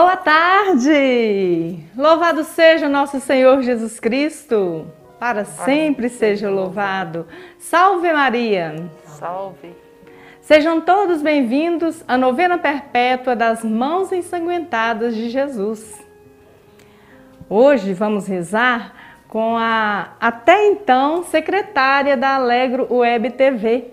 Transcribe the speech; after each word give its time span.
Boa 0.00 0.16
tarde! 0.16 1.76
Louvado 1.96 2.44
seja 2.44 2.88
nosso 2.88 3.18
Senhor 3.18 3.60
Jesus 3.62 3.98
Cristo, 3.98 4.86
para 5.18 5.44
sempre 5.44 6.08
seja 6.08 6.48
louvado. 6.48 7.26
Salve 7.58 8.12
Maria! 8.12 8.88
Salve! 9.06 9.74
Sejam 10.40 10.80
todos 10.80 11.20
bem-vindos 11.20 12.04
à 12.06 12.16
novena 12.16 12.56
perpétua 12.56 13.34
das 13.34 13.64
mãos 13.64 14.12
ensanguentadas 14.12 15.16
de 15.16 15.30
Jesus. 15.30 15.92
Hoje 17.50 17.92
vamos 17.92 18.28
rezar 18.28 18.94
com 19.26 19.56
a 19.58 20.10
até 20.20 20.68
então 20.68 21.24
secretária 21.24 22.16
da 22.16 22.36
Alegro 22.36 22.86
Web 22.88 23.30
TV, 23.30 23.86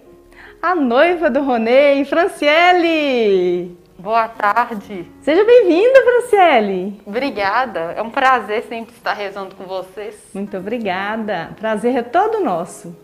a 0.61 0.75
noiva 0.75 1.31
do 1.31 1.41
Ronei, 1.41 2.05
Franciele. 2.05 3.84
Boa 4.05 4.27
tarde. 4.27 5.11
Seja 5.21 5.43
bem-vinda, 5.43 5.99
Franciele. 6.03 7.01
Obrigada. 7.07 7.79
É 7.97 8.03
um 8.03 8.11
prazer 8.11 8.61
sempre 8.69 8.93
estar 8.93 9.13
rezando 9.13 9.55
com 9.55 9.63
vocês. 9.63 10.15
Muito 10.31 10.55
obrigada. 10.55 11.49
Prazer 11.59 11.95
é 11.95 12.03
todo 12.03 12.39
nosso. 12.39 12.95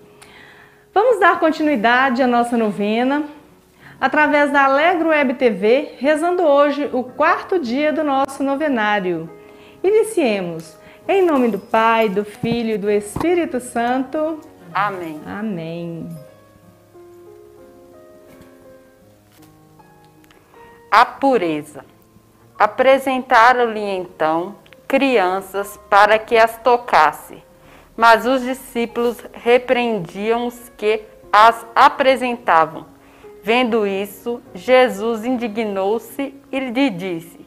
Vamos 0.93 1.19
dar 1.19 1.39
continuidade 1.39 2.21
à 2.21 2.27
nossa 2.27 2.55
novena 2.55 3.23
através 3.99 4.51
da 4.51 4.65
Alegro 4.65 5.09
Web 5.09 5.33
TV, 5.33 5.95
rezando 5.97 6.43
hoje 6.43 6.87
o 6.93 7.03
quarto 7.03 7.57
dia 7.57 7.91
do 7.91 8.03
nosso 8.03 8.43
novenário. 8.43 9.27
Iniciemos. 9.83 10.77
Em 11.07 11.25
nome 11.25 11.47
do 11.47 11.57
Pai, 11.57 12.09
do 12.09 12.23
Filho 12.23 12.75
e 12.75 12.77
do 12.77 12.91
Espírito 12.91 13.59
Santo. 13.59 14.39
Amém. 14.71 15.19
Amém. 15.25 16.07
A 20.93 21.05
pureza. 21.05 21.85
Apresentaram-lhe 22.59 23.79
então 23.79 24.57
crianças 24.89 25.79
para 25.89 26.19
que 26.19 26.35
as 26.35 26.57
tocasse, 26.57 27.41
mas 27.95 28.25
os 28.25 28.41
discípulos 28.41 29.17
repreendiam 29.31 30.47
os 30.47 30.67
que 30.75 31.01
as 31.31 31.65
apresentavam. 31.73 32.85
Vendo 33.41 33.87
isso, 33.87 34.41
Jesus 34.53 35.23
indignou-se 35.23 36.35
e 36.51 36.59
lhe 36.59 36.89
disse: 36.89 37.39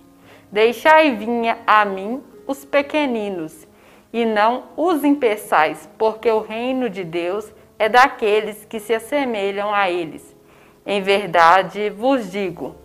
Deixai 0.51 1.15
vinha 1.15 1.59
a 1.67 1.85
mim 1.85 2.23
os 2.47 2.65
pequeninos, 2.65 3.69
e 4.11 4.25
não 4.25 4.65
os 4.75 5.05
impeçais, 5.05 5.87
porque 5.99 6.31
o 6.31 6.41
reino 6.41 6.89
de 6.89 7.05
Deus 7.05 7.53
é 7.79 7.91
daqueles 7.91 8.65
que 8.65 8.81
se 8.81 8.95
assemelham 8.95 9.75
a 9.75 9.91
eles. 9.91 10.35
Em 10.87 11.03
verdade 11.03 11.91
vos 11.91 12.33
digo: 12.33 12.83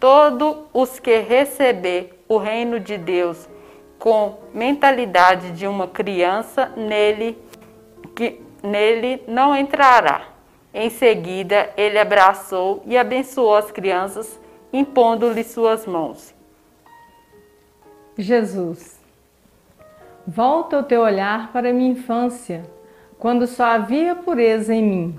todos 0.00 0.64
os 0.72 0.98
que 0.98 1.18
receber 1.18 2.24
o 2.26 2.38
reino 2.38 2.80
de 2.80 2.96
Deus 2.96 3.46
com 3.98 4.38
mentalidade 4.54 5.52
de 5.52 5.66
uma 5.66 5.86
criança, 5.86 6.72
nele, 6.74 7.36
que, 8.16 8.40
nele 8.62 9.22
não 9.28 9.54
entrará. 9.54 10.22
Em 10.72 10.88
seguida, 10.88 11.70
ele 11.76 11.98
abraçou 11.98 12.82
e 12.86 12.96
abençoou 12.96 13.54
as 13.54 13.70
crianças, 13.70 14.40
impondo-lhe 14.72 15.44
suas 15.44 15.84
mãos. 15.84 16.34
Jesus, 18.16 18.98
volta 20.26 20.78
o 20.78 20.82
teu 20.82 21.02
olhar 21.02 21.52
para 21.52 21.68
a 21.68 21.72
minha 21.72 21.90
infância, 21.90 22.62
quando 23.18 23.46
só 23.46 23.64
havia 23.64 24.14
pureza 24.14 24.74
em 24.74 24.82
mim. 24.82 25.16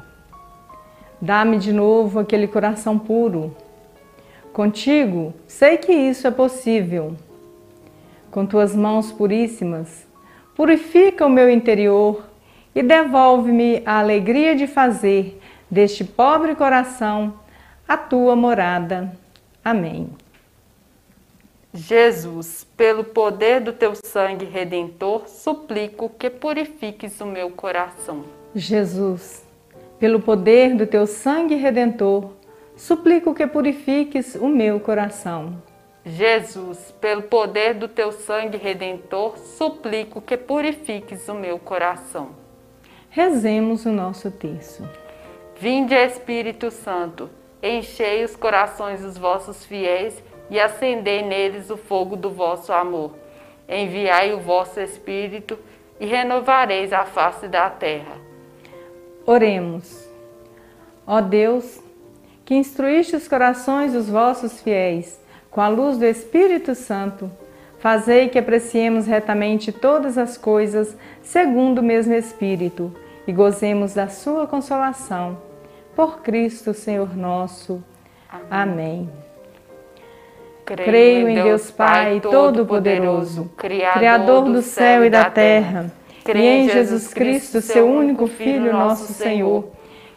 Dá-me 1.21 1.59
de 1.59 1.71
novo 1.71 2.19
aquele 2.19 2.47
coração 2.47 2.97
puro 2.97 3.55
Contigo 4.53 5.33
sei 5.47 5.77
que 5.77 5.93
isso 5.93 6.27
é 6.27 6.31
possível. 6.31 7.15
Com 8.29 8.45
tuas 8.45 8.75
mãos 8.75 9.11
puríssimas, 9.11 10.05
purifica 10.55 11.25
o 11.25 11.29
meu 11.29 11.49
interior 11.49 12.25
e 12.75 12.83
devolve-me 12.83 13.81
a 13.85 13.99
alegria 13.99 14.55
de 14.55 14.67
fazer 14.67 15.41
deste 15.69 16.03
pobre 16.03 16.55
coração 16.55 17.33
a 17.87 17.97
tua 17.97 18.35
morada. 18.35 19.11
Amém. 19.63 20.09
Jesus, 21.73 22.67
pelo 22.75 23.05
poder 23.05 23.61
do 23.61 23.71
teu 23.71 23.93
sangue 23.95 24.43
redentor, 24.43 25.29
suplico 25.29 26.09
que 26.09 26.29
purifiques 26.29 27.21
o 27.21 27.25
meu 27.25 27.49
coração. 27.49 28.25
Jesus, 28.53 29.45
pelo 29.97 30.19
poder 30.19 30.75
do 30.75 30.85
teu 30.85 31.07
sangue 31.07 31.55
redentor, 31.55 32.31
suplico 32.81 33.35
que 33.35 33.45
purifiques 33.45 34.33
o 34.33 34.47
meu 34.47 34.79
coração. 34.79 35.61
Jesus, 36.03 36.91
pelo 36.99 37.21
poder 37.21 37.75
do 37.75 37.87
teu 37.87 38.11
sangue 38.11 38.57
redentor, 38.57 39.37
suplico 39.37 40.19
que 40.19 40.35
purifiques 40.35 41.29
o 41.29 41.35
meu 41.35 41.59
coração. 41.59 42.29
Rezemos 43.11 43.85
o 43.85 43.91
nosso 43.91 44.31
texto. 44.31 44.83
Vinde, 45.59 45.93
Espírito 45.93 46.71
Santo, 46.71 47.29
enchei 47.61 48.23
os 48.23 48.35
corações 48.35 49.01
dos 49.01 49.15
vossos 49.15 49.63
fiéis 49.63 50.21
e 50.49 50.59
acendei 50.59 51.21
neles 51.21 51.69
o 51.69 51.77
fogo 51.77 52.15
do 52.15 52.31
vosso 52.31 52.73
amor. 52.73 53.11
Enviai 53.69 54.33
o 54.33 54.39
vosso 54.39 54.79
Espírito 54.79 55.55
e 55.99 56.07
renovareis 56.07 56.91
a 56.91 57.05
face 57.05 57.47
da 57.47 57.69
terra. 57.69 58.15
Oremos. 59.23 60.09
Ó 61.05 61.21
Deus, 61.21 61.79
que 62.51 62.55
instruíste 62.55 63.15
os 63.15 63.29
corações 63.29 63.93
dos 63.93 64.09
vossos 64.09 64.59
fiéis 64.59 65.17
com 65.49 65.61
a 65.61 65.69
luz 65.69 65.97
do 65.97 66.03
Espírito 66.03 66.75
Santo, 66.75 67.31
fazei 67.79 68.27
que 68.27 68.37
apreciemos 68.37 69.07
retamente 69.07 69.71
todas 69.71 70.17
as 70.17 70.35
coisas 70.35 70.97
segundo 71.21 71.79
o 71.79 71.81
mesmo 71.81 72.13
Espírito 72.13 72.93
e 73.25 73.31
gozemos 73.31 73.93
da 73.93 74.09
sua 74.09 74.47
consolação. 74.47 75.37
Por 75.95 76.19
Cristo, 76.19 76.73
Senhor 76.73 77.15
nosso. 77.15 77.81
Amém. 78.49 79.09
Creio, 80.65 80.89
Creio 80.89 81.29
em 81.29 81.35
Deus 81.35 81.71
Pai 81.71 82.19
Todo-Poderoso, 82.19 83.49
Criador 83.55 84.49
do 84.49 84.61
céu 84.61 85.05
e 85.05 85.09
da 85.09 85.29
terra, 85.29 85.89
e 86.27 86.37
em 86.37 86.67
Jesus 86.67 87.13
Cristo, 87.13 87.61
seu 87.61 87.87
único 87.87 88.27
Filho, 88.27 88.73
nosso 88.73 89.13
Senhor 89.13 89.71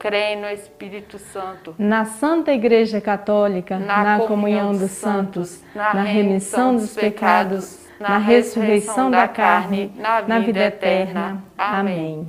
Creio 0.00 0.40
no 0.40 0.48
Espírito 0.48 1.18
Santo. 1.18 1.74
Na 1.78 2.06
Santa 2.06 2.50
Igreja 2.54 3.02
Católica, 3.02 3.78
na, 3.78 4.02
na 4.02 4.20
comunhão 4.20 4.72
dos 4.72 4.92
santos, 4.92 5.62
na 5.74 6.02
remissão 6.02 6.74
dos 6.74 6.94
pecados, 6.94 7.86
na 8.00 8.16
ressurreição 8.16 9.10
da 9.10 9.28
carne, 9.28 9.92
na 10.26 10.38
vida 10.38 10.60
eterna. 10.60 11.44
Amém. 11.56 12.26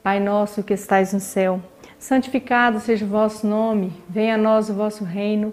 Pai 0.00 0.20
nosso 0.20 0.62
que 0.62 0.72
estais 0.74 1.12
no 1.12 1.18
céu, 1.18 1.60
santificado 1.98 2.78
seja 2.78 3.04
o 3.04 3.08
vosso 3.08 3.44
nome, 3.44 3.92
venha 4.08 4.36
a 4.36 4.38
nós 4.38 4.70
o 4.70 4.74
vosso 4.74 5.02
reino, 5.02 5.52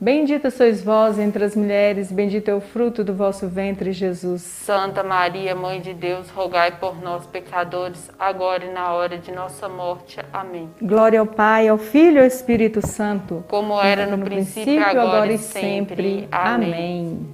Bendita 0.00 0.48
sois 0.48 0.80
vós 0.80 1.18
entre 1.18 1.42
as 1.42 1.56
mulheres, 1.56 2.12
bendito 2.12 2.48
é 2.48 2.54
o 2.54 2.60
fruto 2.60 3.02
do 3.02 3.12
vosso 3.12 3.48
ventre, 3.48 3.90
Jesus. 3.90 4.42
Santa 4.42 5.02
Maria, 5.02 5.56
Mãe 5.56 5.80
de 5.80 5.92
Deus, 5.92 6.30
rogai 6.30 6.70
por 6.78 7.02
nós, 7.02 7.26
pecadores, 7.26 8.08
agora 8.16 8.64
e 8.64 8.70
na 8.72 8.92
hora 8.92 9.18
de 9.18 9.32
nossa 9.32 9.68
morte. 9.68 10.20
Amém. 10.32 10.70
Glória 10.80 11.18
ao 11.18 11.26
Pai, 11.26 11.66
ao 11.66 11.78
Filho 11.78 12.18
e 12.18 12.20
ao 12.20 12.26
Espírito 12.26 12.80
Santo. 12.86 13.44
Como 13.48 13.80
era 13.80 14.06
no, 14.06 14.18
no 14.18 14.24
princípio, 14.24 14.66
princípio, 14.66 14.88
agora, 14.88 15.08
agora 15.08 15.32
e 15.32 15.38
sempre. 15.38 15.96
sempre. 15.96 16.28
Amém. 16.30 16.72
Amém. 16.72 17.28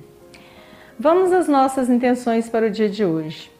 Vamos 0.99 1.33
às 1.33 1.47
nossas 1.47 1.91
intenções 1.91 2.49
para 2.49 2.67
o 2.67 2.71
dia 2.71 2.89
de 2.89 3.05
hoje. 3.05 3.51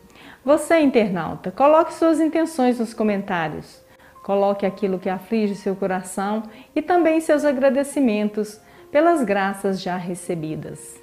Você, 0.43 0.81
internauta, 0.81 1.51
coloque 1.51 1.93
suas 1.93 2.21
intenções 2.21 2.79
nos 2.79 2.95
comentários. 2.95 3.83
Coloque 4.23 4.65
aquilo 4.65 4.99
que 4.99 5.11
aflige 5.11 5.55
seu 5.55 5.77
coração 5.77 6.45
e 6.75 6.81
também 6.81 7.21
seus 7.21 7.45
agradecimentos 7.45 8.65
pelas 8.95 9.25
graças 9.25 9.83
já 9.83 9.97
recebidas. 9.97 11.01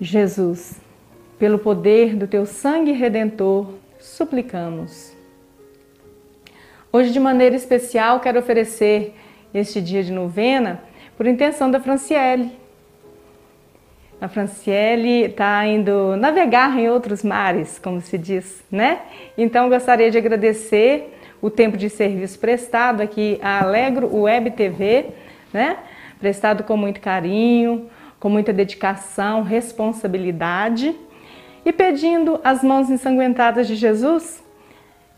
Jesus, 0.00 0.80
pelo 1.38 1.60
poder 1.60 2.16
do 2.16 2.26
teu 2.26 2.44
sangue 2.44 2.90
redentor, 2.90 3.74
suplicamos. 3.96 5.14
Hoje, 6.92 7.12
de 7.12 7.20
maneira 7.20 7.54
especial, 7.54 8.18
quero 8.18 8.40
oferecer 8.40 9.14
este 9.54 9.80
dia 9.80 10.02
de 10.02 10.10
novena 10.10 10.82
por 11.16 11.24
intenção 11.24 11.70
da 11.70 11.78
Franciele. 11.78 12.50
A 14.20 14.26
Franciele 14.26 15.26
está 15.26 15.64
indo 15.68 16.16
navegar 16.16 16.76
em 16.80 16.90
outros 16.90 17.22
mares, 17.22 17.78
como 17.78 18.00
se 18.00 18.18
diz, 18.18 18.60
né? 18.72 19.02
Então, 19.38 19.68
gostaria 19.68 20.10
de 20.10 20.18
agradecer 20.18 21.16
o 21.40 21.48
tempo 21.48 21.76
de 21.76 21.88
serviço 21.88 22.40
prestado 22.40 23.00
aqui 23.02 23.38
à 23.40 23.62
Alegro 23.62 24.12
Web 24.12 24.50
TV 24.50 25.29
né? 25.52 25.78
Prestado 26.18 26.64
com 26.64 26.76
muito 26.76 27.00
carinho, 27.00 27.90
com 28.18 28.28
muita 28.28 28.52
dedicação, 28.52 29.42
responsabilidade 29.42 30.94
e 31.64 31.72
pedindo 31.72 32.40
as 32.44 32.62
mãos 32.62 32.90
ensanguentadas 32.90 33.66
de 33.66 33.74
Jesus 33.74 34.42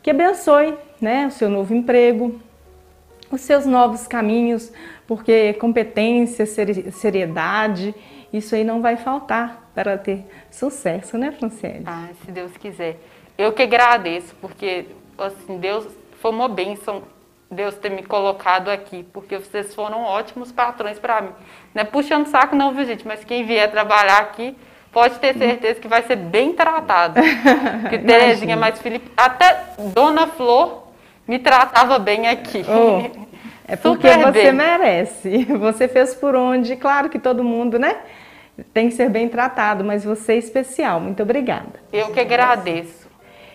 que 0.02 0.10
abençoe, 0.10 0.76
né, 1.00 1.26
o 1.26 1.30
seu 1.30 1.48
novo 1.48 1.72
emprego, 1.72 2.40
os 3.30 3.40
seus 3.40 3.64
novos 3.64 4.06
caminhos, 4.06 4.72
porque 5.06 5.52
competência, 5.54 6.44
seriedade, 6.44 7.94
isso 8.32 8.54
aí 8.54 8.64
não 8.64 8.82
vai 8.82 8.96
faltar 8.96 9.70
para 9.74 9.96
ter 9.96 10.26
sucesso, 10.50 11.16
né, 11.16 11.30
Franciele? 11.30 11.84
Ah, 11.86 12.08
se 12.24 12.32
Deus 12.32 12.56
quiser. 12.56 12.98
Eu 13.38 13.52
que 13.52 13.62
agradeço, 13.62 14.34
porque 14.40 14.86
assim, 15.16 15.58
Deus 15.58 15.86
foi 16.20 16.30
uma 16.30 16.48
bênção 16.48 17.02
Deus 17.52 17.74
ter 17.74 17.90
me 17.90 18.02
colocado 18.02 18.70
aqui, 18.70 19.04
porque 19.12 19.36
vocês 19.36 19.74
foram 19.74 20.02
ótimos 20.02 20.50
patrões 20.50 20.98
para 20.98 21.20
mim. 21.20 21.30
Não 21.74 21.82
é 21.82 21.84
puxando 21.84 22.26
saco 22.26 22.56
não, 22.56 22.72
viu 22.74 22.84
gente? 22.84 23.06
Mas 23.06 23.24
quem 23.24 23.44
vier 23.44 23.70
trabalhar 23.70 24.18
aqui 24.18 24.56
pode 24.90 25.18
ter 25.18 25.36
certeza 25.36 25.80
que 25.80 25.88
vai 25.88 26.02
ser 26.02 26.16
bem 26.16 26.52
tratado. 26.52 27.20
Que 27.90 27.98
Terezinha, 27.98 28.56
mais 28.56 28.80
Felipe, 28.80 29.10
até 29.16 29.64
Dona 29.94 30.26
Flor 30.26 30.84
me 31.28 31.38
tratava 31.38 31.98
bem 31.98 32.26
aqui. 32.26 32.64
Oh, 32.66 33.22
é 33.68 33.76
porque 33.76 34.10
Super 34.10 34.32
você 34.32 34.44
bem. 34.44 34.52
merece. 34.52 35.44
Você 35.44 35.88
fez 35.88 36.14
por 36.14 36.34
onde, 36.34 36.76
claro 36.76 37.08
que 37.08 37.18
todo 37.18 37.44
mundo, 37.44 37.78
né? 37.78 37.96
Tem 38.72 38.88
que 38.88 38.94
ser 38.94 39.08
bem 39.08 39.28
tratado, 39.28 39.84
mas 39.84 40.04
você 40.04 40.34
é 40.34 40.36
especial. 40.36 41.00
Muito 41.00 41.22
obrigada. 41.22 41.80
Eu 41.92 42.12
que 42.12 42.20
agradeço. 42.20 43.01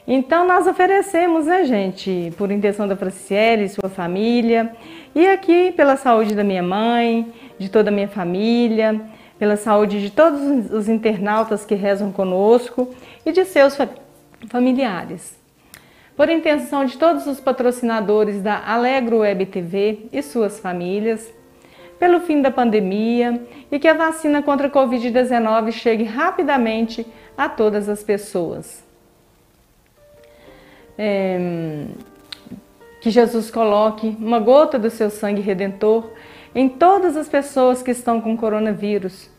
Então 0.09 0.47
nós 0.47 0.65
oferecemos, 0.65 1.47
né, 1.47 1.65
gente, 1.65 2.33
por 2.37 2.49
intenção 2.49 2.87
da 2.87 2.95
Franciele 2.95 3.65
e 3.65 3.69
sua 3.69 3.89
família, 3.89 4.71
e 5.13 5.27
aqui 5.27 5.73
pela 5.73 5.97
saúde 5.97 6.33
da 6.33 6.45
minha 6.45 6.63
mãe, 6.63 7.33
de 7.59 7.67
toda 7.67 7.89
a 7.89 7.93
minha 7.93 8.07
família, 8.07 9.01
pela 9.37 9.57
saúde 9.57 9.99
de 9.99 10.09
todos 10.09 10.71
os 10.71 10.87
internautas 10.87 11.65
que 11.65 11.75
rezam 11.75 12.09
conosco 12.09 12.95
e 13.25 13.33
de 13.33 13.43
seus 13.43 13.77
familiares. 14.47 15.37
Por 16.15 16.29
intenção 16.29 16.85
de 16.85 16.97
todos 16.97 17.27
os 17.27 17.41
patrocinadores 17.41 18.41
da 18.41 18.63
Alegro 18.65 19.17
Web 19.17 19.47
TV 19.47 20.07
e 20.13 20.21
suas 20.23 20.57
famílias, 20.57 21.33
pelo 21.99 22.21
fim 22.21 22.41
da 22.41 22.49
pandemia 22.49 23.45
e 23.69 23.77
que 23.77 23.89
a 23.89 23.93
vacina 23.93 24.41
contra 24.41 24.67
a 24.67 24.71
Covid-19 24.71 25.73
chegue 25.73 26.05
rapidamente 26.05 27.05
a 27.37 27.49
todas 27.49 27.89
as 27.89 28.01
pessoas 28.03 28.86
é, 30.97 31.85
que 32.99 33.09
Jesus 33.09 33.51
coloque 33.51 34.17
uma 34.19 34.39
gota 34.39 34.79
do 34.79 34.89
seu 34.89 35.09
sangue 35.09 35.41
redentor 35.41 36.09
em 36.55 36.67
todas 36.67 37.15
as 37.15 37.29
pessoas 37.29 37.83
que 37.83 37.91
estão 37.91 38.19
com 38.19 38.35
coronavírus, 38.35 39.29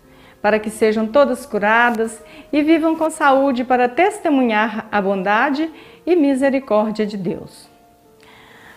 para 0.41 0.59
que 0.59 0.71
sejam 0.71 1.07
todas 1.07 1.45
curadas 1.45 2.23
e 2.53 2.63
vivam 2.63 2.95
com 2.95 3.11
saúde 3.11 3.65
para 3.65 3.89
testemunhar 3.89 4.87
a 4.91 5.03
bondade 5.03 5.69
e 6.07 6.15
misericórdia 6.15 7.05
de 7.05 7.17
Deus. 7.17 7.69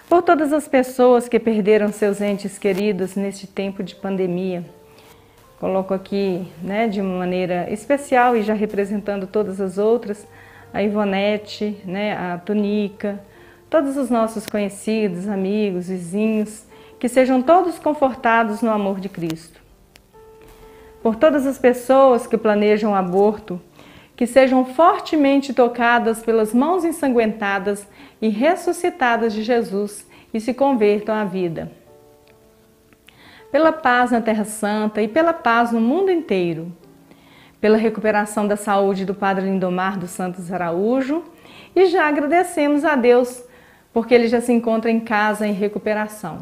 Por 0.09 0.21
todas 0.21 0.51
as 0.51 0.67
pessoas 0.67 1.29
que 1.29 1.39
perderam 1.39 1.89
seus 1.91 2.19
entes 2.19 2.57
queridos 2.57 3.15
neste 3.15 3.47
tempo 3.47 3.81
de 3.81 3.95
pandemia, 3.95 4.65
coloco 5.59 5.93
aqui 5.93 6.45
né, 6.61 6.87
de 6.87 6.99
uma 6.99 7.19
maneira 7.19 7.71
especial 7.71 8.35
e 8.35 8.41
já 8.41 8.53
representando 8.53 9.27
todas 9.27 9.61
as 9.61 9.77
outras, 9.77 10.27
a 10.73 10.81
Ivonete, 10.81 11.81
né, 11.85 12.15
a 12.15 12.37
Tunica, 12.37 13.21
todos 13.69 13.97
os 13.97 14.09
nossos 14.09 14.45
conhecidos, 14.45 15.27
amigos, 15.27 15.87
vizinhos, 15.87 16.65
que 16.99 17.07
sejam 17.07 17.41
todos 17.41 17.79
confortados 17.79 18.61
no 18.61 18.69
amor 18.69 18.99
de 18.99 19.09
Cristo. 19.09 19.59
Por 21.01 21.15
todas 21.15 21.47
as 21.47 21.57
pessoas 21.57 22.27
que 22.27 22.37
planejam 22.37 22.93
aborto, 22.93 23.59
que 24.15 24.27
sejam 24.27 24.63
fortemente 24.65 25.53
tocadas 25.53 26.21
pelas 26.21 26.53
mãos 26.53 26.85
ensanguentadas 26.85 27.87
e 28.21 28.29
ressuscitadas 28.29 29.33
de 29.33 29.41
Jesus 29.41 30.07
e 30.33 30.39
se 30.39 30.53
convertam 30.53 31.15
à 31.15 31.25
vida. 31.25 31.71
Pela 33.51 33.71
paz 33.71 34.11
na 34.11 34.21
Terra 34.21 34.45
Santa 34.45 35.01
e 35.01 35.07
pela 35.07 35.33
paz 35.33 35.71
no 35.71 35.81
mundo 35.81 36.11
inteiro 36.11 36.71
pela 37.61 37.77
recuperação 37.77 38.47
da 38.47 38.57
saúde 38.57 39.05
do 39.05 39.13
Padre 39.13 39.45
Lindomar 39.45 39.97
dos 39.97 40.09
Santos 40.09 40.51
Araújo 40.51 41.23
e 41.75 41.85
já 41.85 42.07
agradecemos 42.07 42.83
a 42.83 42.95
Deus 42.95 43.43
porque 43.93 44.15
ele 44.15 44.27
já 44.27 44.41
se 44.41 44.51
encontra 44.51 44.89
em 44.89 44.99
casa 44.99 45.45
em 45.45 45.53
recuperação. 45.53 46.39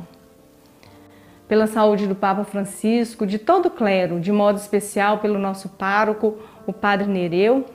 Pela 1.48 1.68
saúde 1.68 2.08
do 2.08 2.16
Papa 2.16 2.46
Francisco, 2.46 3.28
de 3.28 3.38
todo 3.38 3.66
o 3.66 3.72
clero, 3.72 4.20
de 4.20 4.32
modo 4.32 4.58
especial 4.58 5.18
pelo 5.18 5.38
nosso 5.38 5.68
pároco, 5.70 6.38
o 6.66 6.72
Padre 6.72 7.08
Nereu. 7.08 7.66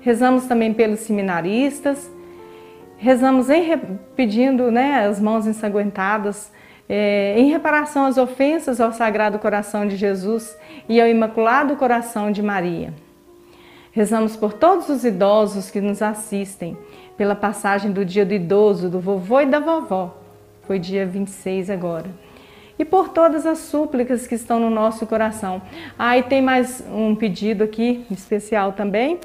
Rezamos 0.00 0.46
também 0.46 0.74
pelos 0.74 1.00
seminaristas, 1.00 2.10
rezamos 2.96 3.48
em, 3.50 3.78
pedindo 4.16 4.70
né, 4.72 5.06
as 5.06 5.20
mãos 5.20 5.46
ensanguentadas 5.46 6.50
é, 6.88 7.34
em 7.38 7.50
reparação 7.50 8.06
às 8.06 8.18
ofensas 8.18 8.80
ao 8.80 8.92
Sagrado 8.92 9.38
Coração 9.38 9.86
de 9.86 9.96
Jesus 9.96 10.56
e 10.88 11.00
ao 11.00 11.08
Imaculado 11.08 11.76
Coração 11.76 12.30
de 12.30 12.42
Maria. 12.42 12.92
Rezamos 13.92 14.36
por 14.36 14.52
todos 14.52 14.88
os 14.88 15.04
idosos 15.04 15.70
que 15.70 15.80
nos 15.80 16.00
assistem, 16.00 16.76
pela 17.16 17.34
passagem 17.34 17.92
do 17.92 18.04
dia 18.04 18.24
do 18.24 18.32
idoso, 18.32 18.88
do 18.88 18.98
vovô 18.98 19.40
e 19.40 19.46
da 19.46 19.60
vovó, 19.60 20.16
foi 20.62 20.78
dia 20.78 21.06
26 21.06 21.68
agora. 21.70 22.06
E 22.78 22.84
por 22.84 23.10
todas 23.10 23.44
as 23.44 23.58
súplicas 23.58 24.26
que 24.26 24.34
estão 24.34 24.58
no 24.58 24.70
nosso 24.70 25.06
coração. 25.06 25.60
Ah, 25.98 26.16
e 26.16 26.22
tem 26.22 26.40
mais 26.40 26.82
um 26.90 27.14
pedido 27.14 27.62
aqui 27.62 28.04
especial 28.10 28.72
também. 28.72 29.20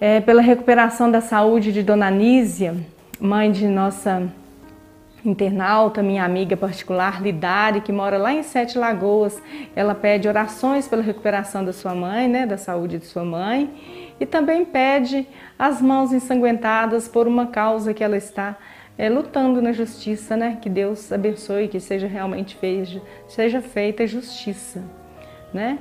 É, 0.00 0.20
pela 0.20 0.40
recuperação 0.42 1.10
da 1.10 1.20
saúde 1.20 1.72
de 1.72 1.82
Dona 1.82 2.10
Nísia, 2.10 2.74
mãe 3.20 3.52
de 3.52 3.66
nossa 3.68 4.22
internauta, 5.24 6.02
minha 6.02 6.24
amiga 6.24 6.56
particular, 6.56 7.22
Lidari, 7.22 7.80
que 7.80 7.90
mora 7.90 8.18
lá 8.18 8.32
em 8.32 8.42
Sete 8.42 8.78
Lagoas. 8.78 9.42
Ela 9.74 9.94
pede 9.94 10.28
orações 10.28 10.86
pela 10.86 11.02
recuperação 11.02 11.64
da 11.64 11.72
sua 11.72 11.94
mãe, 11.94 12.28
né, 12.28 12.46
da 12.46 12.58
saúde 12.58 12.98
de 12.98 13.06
sua 13.06 13.24
mãe, 13.24 13.70
e 14.20 14.26
também 14.26 14.64
pede 14.64 15.26
as 15.58 15.80
mãos 15.80 16.12
ensanguentadas 16.12 17.08
por 17.08 17.26
uma 17.26 17.46
causa 17.46 17.94
que 17.94 18.04
ela 18.04 18.16
está 18.16 18.56
é, 18.98 19.08
lutando 19.08 19.60
na 19.60 19.72
justiça, 19.72 20.36
né? 20.36 20.58
Que 20.60 20.68
Deus 20.68 21.10
abençoe, 21.10 21.68
que 21.68 21.80
seja 21.80 22.06
realmente 22.06 22.54
feita, 22.56 23.02
seja 23.26 23.60
feita 23.60 24.06
justiça, 24.06 24.84
né? 25.52 25.78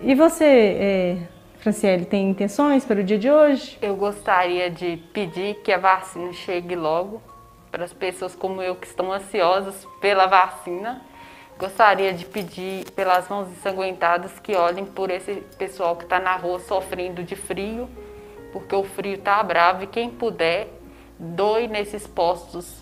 E 0.00 0.14
você, 0.14 0.44
é, 0.44 1.16
Franciele, 1.58 2.04
tem 2.04 2.30
intenções 2.30 2.84
para 2.84 3.00
o 3.00 3.02
dia 3.02 3.18
de 3.18 3.30
hoje? 3.30 3.78
Eu 3.80 3.96
gostaria 3.96 4.70
de 4.70 4.98
pedir 5.12 5.56
que 5.64 5.72
a 5.72 5.78
vacina 5.78 6.32
chegue 6.32 6.76
logo 6.76 7.20
para 7.74 7.86
as 7.86 7.92
pessoas 7.92 8.36
como 8.36 8.62
eu 8.62 8.76
que 8.76 8.86
estão 8.86 9.10
ansiosas 9.10 9.84
pela 10.00 10.26
vacina. 10.26 11.02
Gostaria 11.58 12.12
de 12.12 12.24
pedir 12.24 12.88
pelas 12.92 13.28
mãos 13.28 13.48
ensanguentadas 13.48 14.38
que 14.38 14.54
olhem 14.54 14.84
por 14.84 15.10
esse 15.10 15.42
pessoal 15.58 15.96
que 15.96 16.04
está 16.04 16.20
na 16.20 16.36
rua 16.36 16.60
sofrendo 16.60 17.24
de 17.24 17.34
frio, 17.34 17.90
porque 18.52 18.76
o 18.76 18.84
frio 18.84 19.14
está 19.14 19.42
bravo 19.42 19.82
e 19.82 19.86
quem 19.88 20.08
puder, 20.08 20.68
doe 21.18 21.66
nesses 21.66 22.06
postos 22.06 22.80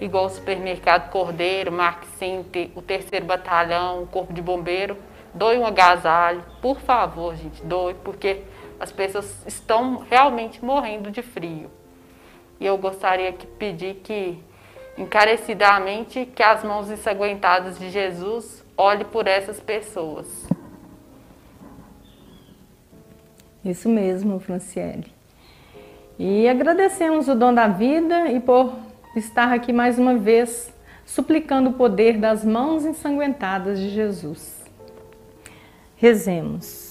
igual 0.00 0.26
o 0.26 0.30
supermercado 0.30 1.10
Cordeiro, 1.10 1.72
Mark 1.72 2.04
Center, 2.16 2.70
o 2.76 2.80
terceiro 2.80 3.26
batalhão, 3.26 4.04
o 4.04 4.06
corpo 4.06 4.32
de 4.32 4.40
bombeiro, 4.40 4.96
doe 5.34 5.58
um 5.58 5.66
agasalho, 5.66 6.44
por 6.62 6.78
favor, 6.78 7.34
gente, 7.34 7.60
doe, 7.64 7.94
porque 8.04 8.44
as 8.78 8.92
pessoas 8.92 9.44
estão 9.48 10.06
realmente 10.08 10.64
morrendo 10.64 11.10
de 11.10 11.22
frio. 11.22 11.68
E 12.60 12.66
eu 12.66 12.76
gostaria 12.76 13.32
de 13.32 13.46
pedir 13.46 13.96
que, 13.96 14.38
encarecidamente, 14.96 16.26
que 16.26 16.42
as 16.42 16.64
mãos 16.64 16.90
ensanguentadas 16.90 17.78
de 17.78 17.90
Jesus 17.90 18.64
olhe 18.76 19.04
por 19.04 19.26
essas 19.26 19.60
pessoas. 19.60 20.26
Isso 23.64 23.88
mesmo, 23.88 24.40
Franciele. 24.40 25.12
E 26.18 26.48
agradecemos 26.48 27.28
o 27.28 27.34
dom 27.34 27.54
da 27.54 27.68
vida 27.68 28.30
e 28.32 28.40
por 28.40 28.72
estar 29.14 29.52
aqui 29.52 29.72
mais 29.72 29.98
uma 29.98 30.16
vez 30.16 30.72
suplicando 31.04 31.70
o 31.70 31.72
poder 31.74 32.18
das 32.18 32.44
mãos 32.44 32.84
ensanguentadas 32.84 33.78
de 33.78 33.88
Jesus. 33.90 34.64
Rezemos. 35.96 36.87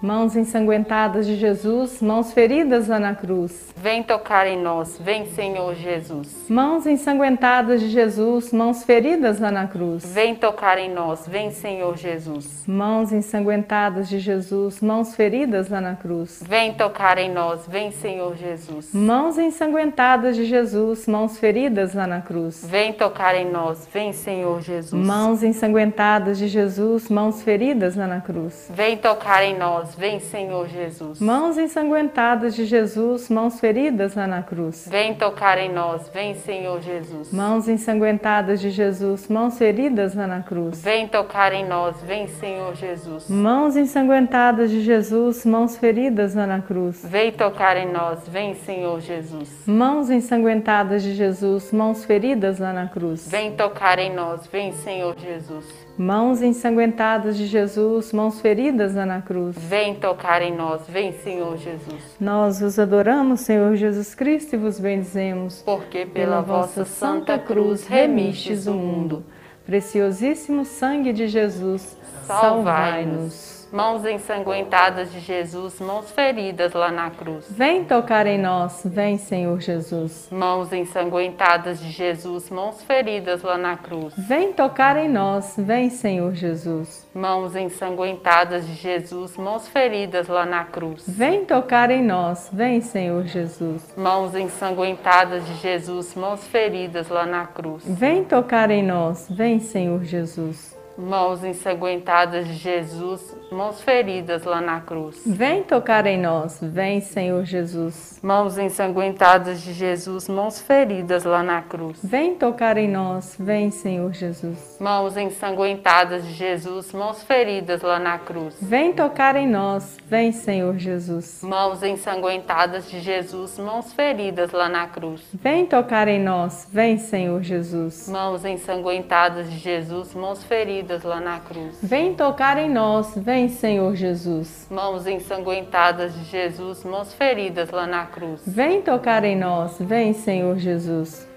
Mãos 0.00 0.36
ensanguentadas 0.36 1.26
de 1.26 1.34
Jesus, 1.34 2.00
mãos 2.00 2.32
feridas 2.32 2.86
lá 2.86 3.00
na 3.00 3.16
cruz. 3.16 3.74
Vem 3.76 4.00
tocar 4.04 4.46
em 4.46 4.56
nós, 4.56 4.96
vem 5.00 5.26
Senhor 5.26 5.74
Jesus. 5.74 6.46
Mãos 6.48 6.86
ensanguentadas 6.86 7.80
de 7.80 7.88
Jesus, 7.88 8.52
mãos 8.52 8.84
feridas 8.84 9.40
lá 9.40 9.50
na 9.50 9.66
cruz. 9.66 10.04
Vem 10.14 10.36
tocar 10.36 10.78
em 10.78 10.88
nós, 10.88 11.26
vem 11.26 11.50
Senhor 11.50 11.96
Jesus. 11.96 12.64
Mãos 12.64 13.12
ensanguentadas 13.12 14.08
de 14.08 14.20
Jesus, 14.20 14.80
mãos 14.80 15.16
feridas 15.16 15.68
lá 15.68 15.80
na 15.80 15.96
cruz. 15.96 16.44
Vem 16.46 16.74
tocar 16.74 17.18
em 17.18 17.32
nós, 17.32 17.66
vem 17.66 17.90
Senhor 17.90 18.36
Jesus. 18.36 18.94
Mãos 18.94 19.36
ensanguentadas 19.36 20.36
de 20.36 20.44
Jesus, 20.44 21.08
mãos 21.08 21.38
feridas 21.38 21.92
lá 21.94 22.06
na 22.06 22.20
cruz. 22.20 22.64
Vem 22.64 22.92
tocar 22.92 23.34
em 23.34 23.50
nós, 23.50 23.88
vem 23.92 24.12
Senhor 24.12 24.60
Jesus. 24.60 25.04
Mãos 25.04 25.42
ensanguentadas 25.42 26.38
de 26.38 26.46
Jesus, 26.46 27.08
mãos 27.08 27.42
feridas 27.42 27.96
lá 27.96 28.06
na 28.06 28.20
cruz. 28.20 28.70
Vem 28.72 28.96
tocar 28.96 29.42
em 29.42 29.58
nós 29.58 29.87
nós, 29.88 29.94
vem 29.94 30.20
Senhor 30.20 30.68
Jesus. 30.68 31.20
Mãos 31.20 31.56
ensanguentadas 31.56 32.54
de 32.54 32.64
Jesus, 32.64 33.28
mãos 33.30 33.60
feridas 33.60 34.14
lá 34.14 34.26
na 34.26 34.42
cruz. 34.42 34.86
Vem 34.90 35.14
tocar 35.14 35.58
em 35.58 35.72
nós, 35.72 36.08
vem 36.08 36.34
Senhor 36.34 36.80
Jesus. 36.80 37.32
Mãos 37.32 37.68
ensanguentadas 37.68 38.60
de 38.60 38.70
Jesus, 38.70 39.28
mãos 39.28 39.56
feridas 39.56 40.14
lá 40.14 40.26
na 40.26 40.42
cruz. 40.42 40.82
Vem 40.82 41.08
tocar 41.08 41.52
em 41.52 41.66
nós, 41.66 42.00
vem 42.02 42.26
Senhor 42.26 42.74
Jesus. 42.74 43.28
Mãos 43.28 43.76
ensanguentadas 43.76 44.70
de 44.70 44.82
Jesus, 44.82 45.46
mãos 45.46 45.76
feridas 45.76 46.34
lá 46.34 46.46
na 46.46 46.60
cruz. 46.60 47.04
Vem 47.04 47.32
tocar 47.32 47.76
em 47.76 47.90
nós, 47.90 48.28
vem 48.28 48.54
Senhor 48.54 49.00
Jesus. 49.00 49.48
Mãos 49.66 50.10
ensanguentadas 50.10 51.02
de 51.02 51.14
Jesus, 51.14 51.72
mãos 51.72 52.04
feridas 52.04 52.58
lá 52.58 52.72
na 52.72 52.88
cruz. 52.88 53.28
Vem 53.28 53.52
tocar 53.52 53.98
em 53.98 54.14
nós, 54.14 54.46
vem 54.46 54.72
Senhor 54.72 55.16
Jesus. 55.18 55.87
Mãos 55.98 56.40
ensanguentadas 56.42 57.36
de 57.36 57.44
Jesus, 57.44 58.12
mãos 58.12 58.40
feridas 58.40 58.94
na 58.94 59.20
cruz. 59.20 59.56
Vem 59.58 59.96
tocar 59.96 60.40
em 60.42 60.56
nós, 60.56 60.82
vem 60.88 61.12
Senhor 61.12 61.56
Jesus. 61.56 62.16
Nós 62.20 62.60
vos 62.60 62.78
adoramos, 62.78 63.40
Senhor 63.40 63.74
Jesus 63.74 64.14
Cristo, 64.14 64.54
e 64.54 64.56
vos 64.56 64.78
bendizemos. 64.78 65.60
Porque 65.62 66.06
pela, 66.06 66.40
pela 66.40 66.40
vossa 66.40 66.84
santa 66.84 67.36
cruz 67.36 67.84
remistes 67.84 68.68
o 68.68 68.74
mundo. 68.74 69.24
Preciosíssimo 69.66 70.64
sangue 70.64 71.12
de 71.12 71.26
Jesus, 71.26 71.98
salvai-nos 72.24 73.57
mãos 73.72 74.04
ensanguentadas 74.04 75.12
de 75.12 75.20
Jesus, 75.20 75.80
mãos 75.80 76.10
feridas 76.10 76.72
lá 76.72 76.90
na 76.90 77.10
cruz. 77.10 77.46
Vem 77.50 77.84
tocar 77.84 78.26
em 78.26 78.38
nós, 78.38 78.82
vem 78.84 79.18
Senhor 79.18 79.60
Jesus. 79.60 80.28
Mãos 80.30 80.72
ensanguentadas 80.72 81.80
de 81.80 81.90
Jesus, 81.90 82.50
mãos 82.50 82.82
feridas 82.82 83.42
lá 83.42 83.58
na 83.58 83.76
cruz. 83.76 84.14
Vem 84.16 84.52
tocar 84.52 84.96
em 84.96 85.08
nós, 85.08 85.54
vem 85.58 85.90
Senhor 85.90 86.34
Jesus. 86.34 87.06
Mãos 87.14 87.54
ensanguentadas 87.54 88.66
de 88.66 88.74
Jesus, 88.74 89.36
mãos 89.36 89.68
feridas 89.68 90.28
lá 90.28 90.46
na 90.46 90.64
cruz. 90.64 91.04
Vem 91.06 91.44
tocar 91.44 91.90
em 91.90 92.02
nós, 92.02 92.48
vem 92.52 92.80
Senhor 92.80 93.24
Jesus. 93.24 93.94
Mãos 93.96 94.34
ensanguentadas 94.34 95.46
de 95.46 95.54
Jesus, 95.56 96.14
mãos 96.14 96.46
feridas 96.46 97.08
lá 97.08 97.26
na 97.26 97.46
cruz. 97.46 97.84
Vem 97.86 98.24
tocar 98.24 98.70
em 98.70 98.82
nós, 98.82 99.26
vem 99.30 99.58
Senhor 99.58 100.04
Jesus 100.04 100.77
mãos 100.98 101.44
ensanguentadas 101.44 102.48
de 102.48 102.54
Jesus, 102.54 103.36
mãos 103.52 103.80
feridas 103.80 104.42
lá 104.42 104.60
na 104.60 104.80
cruz. 104.80 105.22
Vem 105.24 105.62
tocar 105.62 106.04
em 106.06 106.18
nós, 106.18 106.58
vem 106.60 107.00
Senhor 107.00 107.44
Jesus. 107.44 108.18
Mãos 108.20 108.58
ensanguentadas 108.58 109.62
de 109.62 109.72
Jesus, 109.72 110.28
mãos 110.28 110.60
feridas 110.60 111.22
lá 111.22 111.40
na 111.40 111.62
cruz. 111.62 112.00
Vem 112.02 112.34
tocar 112.34 112.76
em 112.76 112.88
nós, 112.88 113.36
vem 113.38 113.70
Senhor 113.70 114.12
Jesus. 114.12 114.76
Mãos 114.80 115.16
ensanguentadas 115.16 116.26
de 116.26 116.32
Jesus, 116.32 116.92
mãos 116.92 117.22
feridas 117.22 117.80
lá 117.82 118.00
na 118.00 118.18
cruz. 118.18 118.56
Vem 118.60 118.92
tocar 118.92 119.36
em 119.36 119.46
nós, 119.46 119.98
vem 120.04 120.32
Senhor 120.32 120.76
Jesus. 120.76 121.42
Mãos 121.42 121.80
ensanguentadas 121.84 122.90
de 122.90 122.98
Jesus, 122.98 123.56
mãos 123.56 123.92
feridas 123.92 124.50
lá 124.50 124.68
na 124.68 124.88
cruz. 124.88 125.22
Vem 125.32 125.64
tocar 125.64 126.08
em 126.08 126.20
nós, 126.20 126.66
vem 126.72 126.98
Senhor 126.98 127.40
Jesus. 127.42 128.08
Mãos 128.08 128.44
ensanguentadas 128.44 129.48
de 129.48 129.58
Jesus, 129.58 130.12
mãos 130.12 130.42
feridas 130.42 130.87
feridas 130.88 131.02
lá 131.02 131.20
na 131.20 131.38
cruz. 131.38 131.78
Vem 131.82 132.14
tocar 132.14 132.56
em 132.58 132.70
nós, 132.70 133.12
vem 133.14 133.48
Senhor 133.48 133.94
Jesus. 133.94 134.66
Mãos 134.70 135.06
ensanguentadas 135.06 136.14
de 136.14 136.24
Jesus, 136.24 136.82
mãos 136.82 137.12
feridas 137.12 137.70
lá 137.70 137.86
na 137.86 138.06
cruz. 138.06 138.40
Vem 138.46 138.80
tocar 138.80 139.22
em 139.24 139.36
nós, 139.36 139.76
vem 139.78 140.14
Senhor 140.14 140.56
Jesus. 140.58 141.28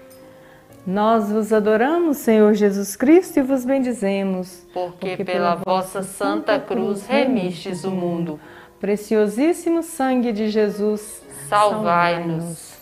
Nós 0.86 1.30
vos 1.30 1.52
adoramos, 1.52 2.16
Senhor 2.16 2.54
Jesus 2.54 2.96
Cristo, 2.96 3.38
e 3.38 3.42
vos 3.42 3.64
bendizemos. 3.64 4.66
Porque, 4.72 5.10
porque 5.10 5.24
pela, 5.24 5.56
pela 5.56 5.62
vossa 5.64 6.02
santa 6.02 6.58
cruz 6.58 7.06
remistes 7.06 7.84
o 7.84 7.90
mundo. 7.90 8.40
Preciosíssimo 8.80 9.82
sangue 9.82 10.32
de 10.32 10.48
Jesus, 10.48 11.22
salvai-nos. 11.48 12.42
salvai 12.42 12.58
nos 12.58 12.81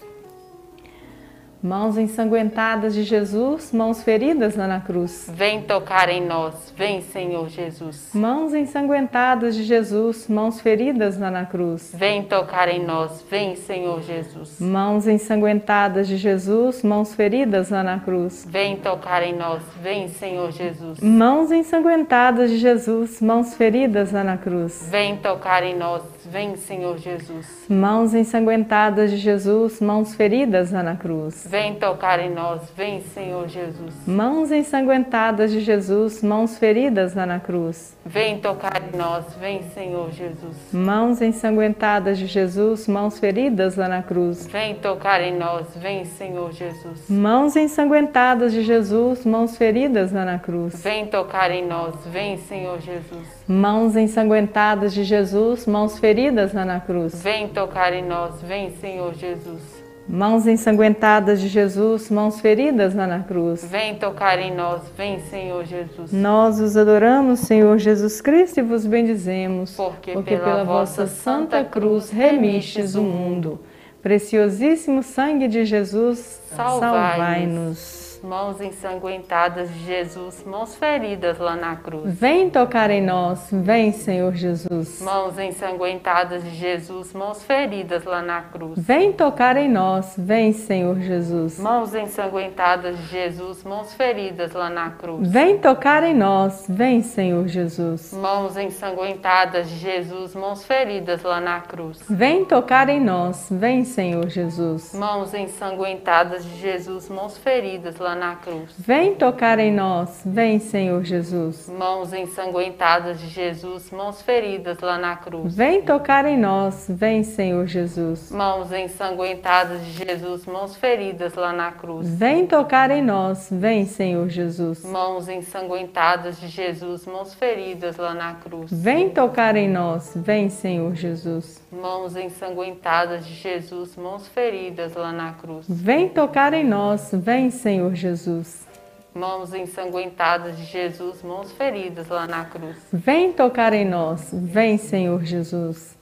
Mãos 1.63 1.99
ensanguentadas 1.99 2.95
de 2.95 3.03
Jesus, 3.03 3.71
mãos 3.71 4.03
feridas 4.03 4.57
lá 4.57 4.67
na 4.67 4.81
cruz. 4.81 5.31
Vem 5.35 5.61
tocar 5.61 6.09
em 6.09 6.27
nós, 6.27 6.73
vem 6.75 7.03
Senhor 7.03 7.51
Jesus. 7.51 8.13
Mãos 8.15 8.55
ensanguentadas 8.55 9.55
de 9.55 9.65
Jesus, 9.65 10.27
mãos 10.27 10.59
feridas 10.59 11.19
lá 11.19 11.31
na 11.31 11.45
cruz. 11.45 11.93
Vem 11.95 12.23
tocar 12.23 12.71
em 12.71 12.83
nós, 12.83 13.23
vem 13.31 13.57
Senhor 13.57 14.01
Jesus. 14.01 14.59
Mãos 14.59 15.07
ensanguentadas 15.07 16.09
de 16.09 16.17
Jesus, 16.17 16.83
mãos 16.83 17.15
feridas 17.15 17.69
lá 17.69 17.83
na 17.83 18.01
cruz. 18.01 18.47
Vem 18.49 18.77
tocar 18.77 19.23
em 19.23 19.37
nós, 19.37 19.63
vem 19.83 20.09
Senhor 20.09 20.53
Jesus. 20.53 20.99
Mãos 21.01 21.53
ensanguentadas 21.53 22.51
de 22.51 22.57
Jesus, 22.57 23.21
mãos 23.21 23.55
feridas 23.55 24.13
lá 24.13 24.25
na 24.25 24.39
cruz. 24.39 24.89
Vem 24.91 25.19
tocar 25.19 25.63
em 25.63 25.77
nós, 25.77 26.03
vem 26.25 26.57
Senhor 26.57 26.97
Jesus. 26.97 27.67
Mãos 27.69 28.15
ensanguentadas 28.15 29.11
de 29.11 29.19
Jesus, 29.19 29.79
mãos 29.79 30.15
feridas 30.15 30.73
lá 30.73 30.83
na 30.83 30.97
cruz. 30.97 31.50
Vem 31.51 31.75
tocar 31.75 32.21
em 32.21 32.31
nós, 32.31 32.71
vem 32.77 33.01
Senhor 33.01 33.49
Jesus. 33.49 34.07
Mãos 34.07 34.53
ensanguentadas 34.53 35.51
de 35.51 35.59
Jesus, 35.59 36.23
mãos 36.23 36.57
feridas 36.57 37.13
lá 37.17 37.27
na 37.27 37.41
cruz. 37.41 37.99
Vem 38.07 38.39
tocar 38.39 38.81
em 38.81 38.97
nós, 38.97 39.35
vem 39.35 39.65
Senhor 39.75 40.13
Jesus. 40.13 40.57
Mãos 40.73 41.21
ensanguentadas 41.21 42.19
de 42.19 42.29
Jesus, 42.29 42.87
mãos 42.87 43.19
feridas 43.19 43.75
lá 43.75 43.89
na 43.89 44.01
cruz. 44.01 44.47
Vem 44.47 44.77
tocar 44.77 45.21
em 45.21 45.37
nós, 45.37 45.67
vem 45.75 46.05
Senhor 46.05 46.53
Jesus. 46.53 47.11
Mãos 47.11 47.57
ensanguentadas 47.57 48.53
de 48.53 48.63
Jesus, 48.63 49.27
mãos 49.27 49.57
feridas 49.57 50.13
lá 50.13 50.25
na 50.25 50.39
cruz. 50.39 50.81
Vem 50.81 51.07
tocar 51.07 51.51
em 51.51 51.67
nós, 51.67 51.97
vem 52.07 52.39
Senhor 52.39 52.79
Jesus. 52.81 53.27
Mãos 53.49 53.97
ensanguentadas 53.97 54.95
de 54.95 55.03
Jesus, 55.03 55.67
mãos 55.67 55.99
feridas 55.99 56.53
lá 56.53 56.65
na 56.65 56.79
cruz. 56.79 57.21
Vem 57.21 57.49
tocar 57.49 57.93
em 57.93 58.05
nós, 58.05 58.41
vem 58.41 58.71
Senhor 58.77 59.13
Jesus. 59.15 59.80
Mãos 60.13 60.45
ensanguentadas 60.45 61.41
de 61.41 61.47
Jesus, 61.47 62.11
mãos 62.11 62.41
feridas 62.41 62.97
lá 62.97 63.07
na 63.07 63.21
cruz. 63.21 63.65
Vem 63.65 63.95
tocar 63.95 64.41
em 64.41 64.53
nós, 64.53 64.83
vem 64.97 65.21
Senhor 65.21 65.65
Jesus. 65.65 66.13
Nós 66.13 66.59
os 66.59 66.77
adoramos, 66.77 67.39
Senhor 67.41 67.79
Jesus 67.79 68.21
Cristo, 68.21 68.59
e 68.59 68.63
vos 68.63 68.85
bendizemos, 68.85 69.77
porque, 69.77 70.13
porque 70.13 70.37
pela, 70.37 70.45
pela 70.45 70.65
vossa 70.65 71.07
santa 71.07 71.63
cruz 71.63 72.11
remistes 72.11 72.97
o 72.97 73.03
mundo. 73.03 73.61
Preciosíssimo 74.03 75.01
sangue 75.05 75.47
de 75.47 75.65
Jesus, 75.65 76.43
salvai-nos. 76.57 77.79
Salvai 77.79 78.00
mãos 78.23 78.61
ensanguentadas 78.61 79.73
de 79.73 79.85
Jesus, 79.85 80.45
mãos 80.45 80.77
feridas 80.77 81.39
lá 81.39 81.57
na 81.57 81.77
cruz. 81.77 82.19
Vem 82.19 82.51
tocar 82.51 82.91
em 82.91 83.03
nós, 83.03 83.49
vem, 83.51 83.93
Senhor 83.93 84.35
Jesus. 84.35 85.01
Mãos 85.01 85.39
ensanguentadas 85.39 86.43
de 86.45 86.51
Jesus, 86.51 87.13
mãos 87.13 87.43
feridas 87.43 88.05
lá 88.05 88.23
na 88.23 88.43
cruz. 88.43 88.79
Vem 88.79 89.13
tocar 89.13 89.57
em 89.57 89.69
nós, 89.69 90.15
vem, 90.19 90.53
Senhor 90.53 90.99
Jesus. 91.01 91.59
Mãos 91.59 91.95
ensanguentadas 91.95 92.99
de 92.99 93.07
Jesus, 93.07 93.65
mãos 93.65 93.95
feridas 93.95 94.53
lá 94.53 94.69
na 94.69 94.91
cruz. 94.91 95.31
Vem 95.31 95.59
tocar 95.59 96.03
em 96.03 96.15
nós, 96.15 96.67
vem, 96.69 97.03
Senhor 97.03 97.49
Jesus. 97.49 98.13
Mãos 98.13 98.57
ensanguentadas 98.57 99.69
de 99.69 99.77
Jesus, 99.77 100.35
mãos 100.35 100.65
feridas 100.65 101.23
lá 101.23 101.41
na 101.41 101.61
cruz. 101.61 102.03
Vem 102.09 102.45
tocar 102.45 102.89
em 102.89 103.01
nós, 103.01 103.49
vem, 103.51 103.85
Senhor 103.85 104.29
Jesus. 104.29 104.95
Mãos 104.95 105.33
ensanguentadas 105.33 106.45
de 106.45 106.57
Jesus, 106.57 107.09
mãos 107.09 107.39
feridas 107.39 107.97
lá 107.99 108.10
na 108.15 108.37
cruz. 108.37 108.75
Vem 108.79 109.15
tocar 109.15 109.59
em 109.59 109.73
nós, 109.73 110.23
vem, 110.25 110.59
Senhor 110.59 111.03
Jesus. 111.05 111.69
Mãos 111.69 112.13
ensanguentadas 112.13 113.21
de 113.21 113.29
Jesus, 113.29 113.91
mãos 113.91 114.23
feridas 114.23 114.79
lá 114.81 114.99
na 114.99 115.17
cruz. 115.17 115.55
Vem 115.55 115.83
tocar 115.83 116.25
em 116.25 116.39
nós, 116.39 116.87
vem, 116.89 117.23
Senhor 117.23 117.67
Jesus. 117.67 118.31
Mãos 118.31 118.73
ensanguentadas 118.73 119.85
de 119.85 120.05
Jesus, 120.05 120.47
mãos 120.47 120.77
feridas 120.77 121.35
lá 121.35 121.53
na 121.53 121.73
cruz. 121.73 122.09
Vem 122.09 122.47
tocar 122.47 122.91
em 122.91 123.03
nós, 123.03 123.49
vem, 123.51 123.87
Senhor 123.87 124.29
Jesus. 124.29 124.85
Mãos 124.85 125.29
ensanguentadas 125.29 126.41
de 126.41 126.49
Jesus, 126.49 127.07
mãos 127.07 127.35
feridas 127.35 127.97
lá 127.97 128.15
na 128.15 128.35
cruz. 128.35 128.71
Vem 128.73 129.11
tocar 129.11 129.57
em 129.57 129.69
nós, 129.69 130.13
vem, 130.17 130.49
Senhor 130.49 130.95
Jesus. 130.95 131.61
Mãos 131.73 132.17
ensanguentadas 132.17 133.27
de 133.27 133.35
Jesus, 133.35 133.97
mãos 133.97 134.27
feridas 134.29 134.95
lá 134.95 135.13
na 135.13 135.33
cruz. 135.33 135.67
Vem 135.69 136.09
tocar 136.09 136.53
em 136.53 136.65
nós, 136.65 137.11
vem, 137.13 137.51
Senhor 137.51 137.95
Jesus. 138.01 138.67
Mãos 139.15 139.53
ensanguentadas 139.53 140.57
de 140.57 140.65
Jesus, 140.65 141.23
mãos 141.23 141.53
feridas 141.53 142.09
lá 142.09 142.27
na 142.27 142.45
cruz. 142.45 142.77
Vem 142.93 143.33
tocar 143.33 143.73
em 143.73 143.85
nós, 143.85 144.31
vem, 144.33 144.79
Senhor 144.79 145.25
Jesus. 145.25 145.99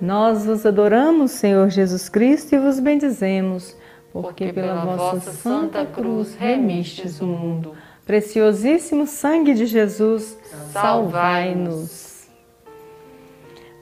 Nós 0.00 0.46
vos 0.46 0.64
adoramos, 0.64 1.32
Senhor 1.32 1.68
Jesus 1.68 2.08
Cristo, 2.08 2.54
e 2.54 2.58
vos 2.58 2.80
bendizemos, 2.80 3.76
porque, 4.12 4.52
pela, 4.52 4.84
vossa 4.84 5.32
santa 5.32 5.84
cruz 5.84 6.34
remistes 6.36 7.20
o 7.20 7.26
mundo. 7.26 7.74
Preciosíssimo 8.06 9.06
sangue 9.06 9.54
de 9.54 9.66
Jesus, 9.66 10.38
salvai-nos. 10.72 12.28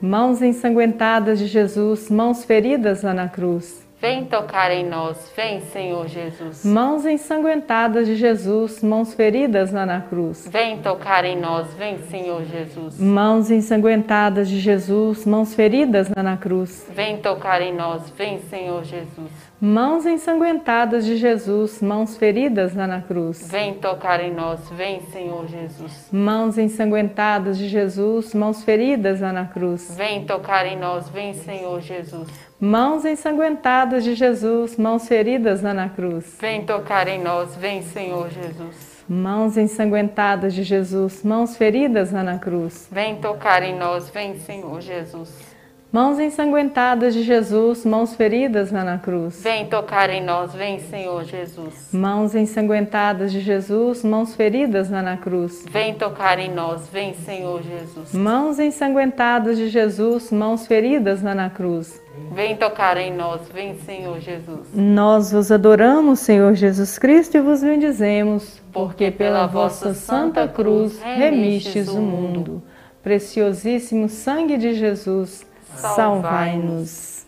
Mãos 0.00 0.42
ensanguentadas 0.42 1.38
de 1.38 1.46
Jesus, 1.46 2.10
mãos 2.10 2.44
feridas 2.44 3.02
lá 3.02 3.14
na 3.14 3.28
cruz. 3.28 3.81
Vem 4.02 4.24
tocar 4.24 4.72
em 4.72 4.84
nós, 4.84 5.32
vem, 5.36 5.60
Senhor 5.60 6.08
Jesus. 6.08 6.64
Mãos 6.64 7.06
ensanguentadas 7.06 8.04
de 8.04 8.16
Jesus, 8.16 8.82
mãos 8.82 9.14
feridas 9.14 9.70
lá 9.70 9.86
na 9.86 10.00
cruz. 10.00 10.48
Vem 10.50 10.78
tocar 10.78 11.24
em 11.24 11.40
nós, 11.40 11.72
vem, 11.74 11.98
Senhor 11.98 12.42
Jesus. 12.42 12.98
Mãos 12.98 13.48
ensanguentadas 13.48 14.48
de 14.48 14.58
Jesus, 14.58 15.24
mãos 15.24 15.54
feridas 15.54 16.08
lá 16.16 16.20
na 16.20 16.36
cruz. 16.36 16.84
Vem 16.90 17.18
tocar 17.18 17.62
em 17.62 17.72
nós, 17.72 18.10
vem, 18.18 18.40
Senhor 18.50 18.82
Jesus. 18.82 19.30
Mãos 19.60 20.04
ensanguentadas 20.04 21.06
de 21.06 21.16
Jesus, 21.16 21.80
mãos 21.80 22.16
feridas 22.16 22.74
lá 22.74 22.88
na 22.88 23.00
cruz. 23.00 23.48
Vem 23.48 23.74
tocar 23.74 24.20
em 24.20 24.34
nós, 24.34 24.68
vem, 24.70 25.00
Senhor 25.12 25.46
Jesus. 25.46 26.08
Mãos 26.10 26.58
ensanguentadas 26.58 27.56
de 27.56 27.68
Jesus, 27.68 28.34
mãos 28.34 28.64
feridas 28.64 29.20
lá 29.20 29.32
na 29.32 29.44
cruz. 29.46 29.94
Vem 29.96 30.24
tocar 30.24 30.66
em 30.66 30.76
nós, 30.76 31.08
vem, 31.08 31.32
Senhor 31.34 31.80
Jesus. 31.80 32.26
Mãos 32.64 33.04
ensanguentadas 33.04 34.04
de 34.04 34.14
Jesus, 34.14 34.76
mãos 34.76 35.08
feridas 35.08 35.62
lá 35.62 35.74
na 35.74 35.88
cruz. 35.88 36.36
Vem 36.38 36.64
tocar 36.64 37.08
em 37.08 37.20
nós, 37.20 37.56
vem, 37.56 37.82
Senhor 37.82 38.30
Jesus. 38.30 39.02
Mãos 39.08 39.56
ensanguentadas 39.56 40.54
de 40.54 40.62
Jesus, 40.62 41.24
mãos 41.24 41.56
feridas 41.56 42.12
lá 42.12 42.22
na 42.22 42.38
cruz. 42.38 42.86
Vem 42.88 43.16
tocar 43.16 43.64
em 43.64 43.76
nós, 43.76 44.10
vem, 44.10 44.38
Senhor 44.38 44.80
Jesus. 44.80 45.51
Mãos 45.92 46.18
ensanguentadas 46.18 47.12
de 47.12 47.22
Jesus, 47.22 47.84
mãos 47.84 48.14
feridas 48.14 48.72
lá 48.72 48.82
na 48.82 48.96
cruz. 48.96 49.42
Vem 49.42 49.66
tocar 49.66 50.08
em 50.08 50.24
nós, 50.24 50.54
vem, 50.54 50.80
Senhor 50.80 51.22
Jesus. 51.22 51.90
Mãos 51.92 52.34
ensanguentadas 52.34 53.30
de 53.30 53.40
Jesus, 53.40 54.02
mãos 54.02 54.34
feridas 54.34 54.88
lá 54.88 55.02
na 55.02 55.18
cruz. 55.18 55.66
Vem 55.70 55.92
tocar 55.92 56.38
em 56.38 56.50
nós, 56.50 56.88
vem, 56.88 57.12
Senhor 57.12 57.62
Jesus. 57.62 58.14
Mãos 58.14 58.58
ensanguentadas 58.58 59.58
de 59.58 59.68
Jesus, 59.68 60.32
mãos 60.32 60.66
feridas 60.66 61.22
lá 61.22 61.34
na 61.34 61.50
cruz. 61.50 62.00
Vem 62.32 62.56
tocar 62.56 62.96
em 62.96 63.14
nós, 63.14 63.42
vem, 63.52 63.76
Senhor 63.80 64.18
Jesus. 64.18 64.68
Nós 64.72 65.30
vos 65.30 65.52
adoramos, 65.52 66.20
Senhor 66.20 66.54
Jesus 66.54 66.98
Cristo, 66.98 67.36
e 67.36 67.42
vos 67.42 67.62
bendizemos, 67.62 68.62
porque 68.72 69.10
pela 69.10 69.46
vossa 69.46 69.92
santa 69.92 70.48
cruz 70.48 70.98
remistes 71.02 71.88
o 71.88 72.00
mundo. 72.00 72.62
Preciosíssimo 73.02 74.08
sangue 74.08 74.56
de 74.56 74.72
Jesus, 74.72 75.44
salvai-nos. 75.76 77.26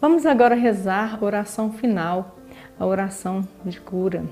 Vamos 0.00 0.24
agora 0.24 0.54
rezar 0.54 1.18
a 1.20 1.24
oração 1.24 1.72
final, 1.72 2.36
a 2.78 2.86
oração 2.86 3.46
de 3.64 3.80
cura. 3.80 4.24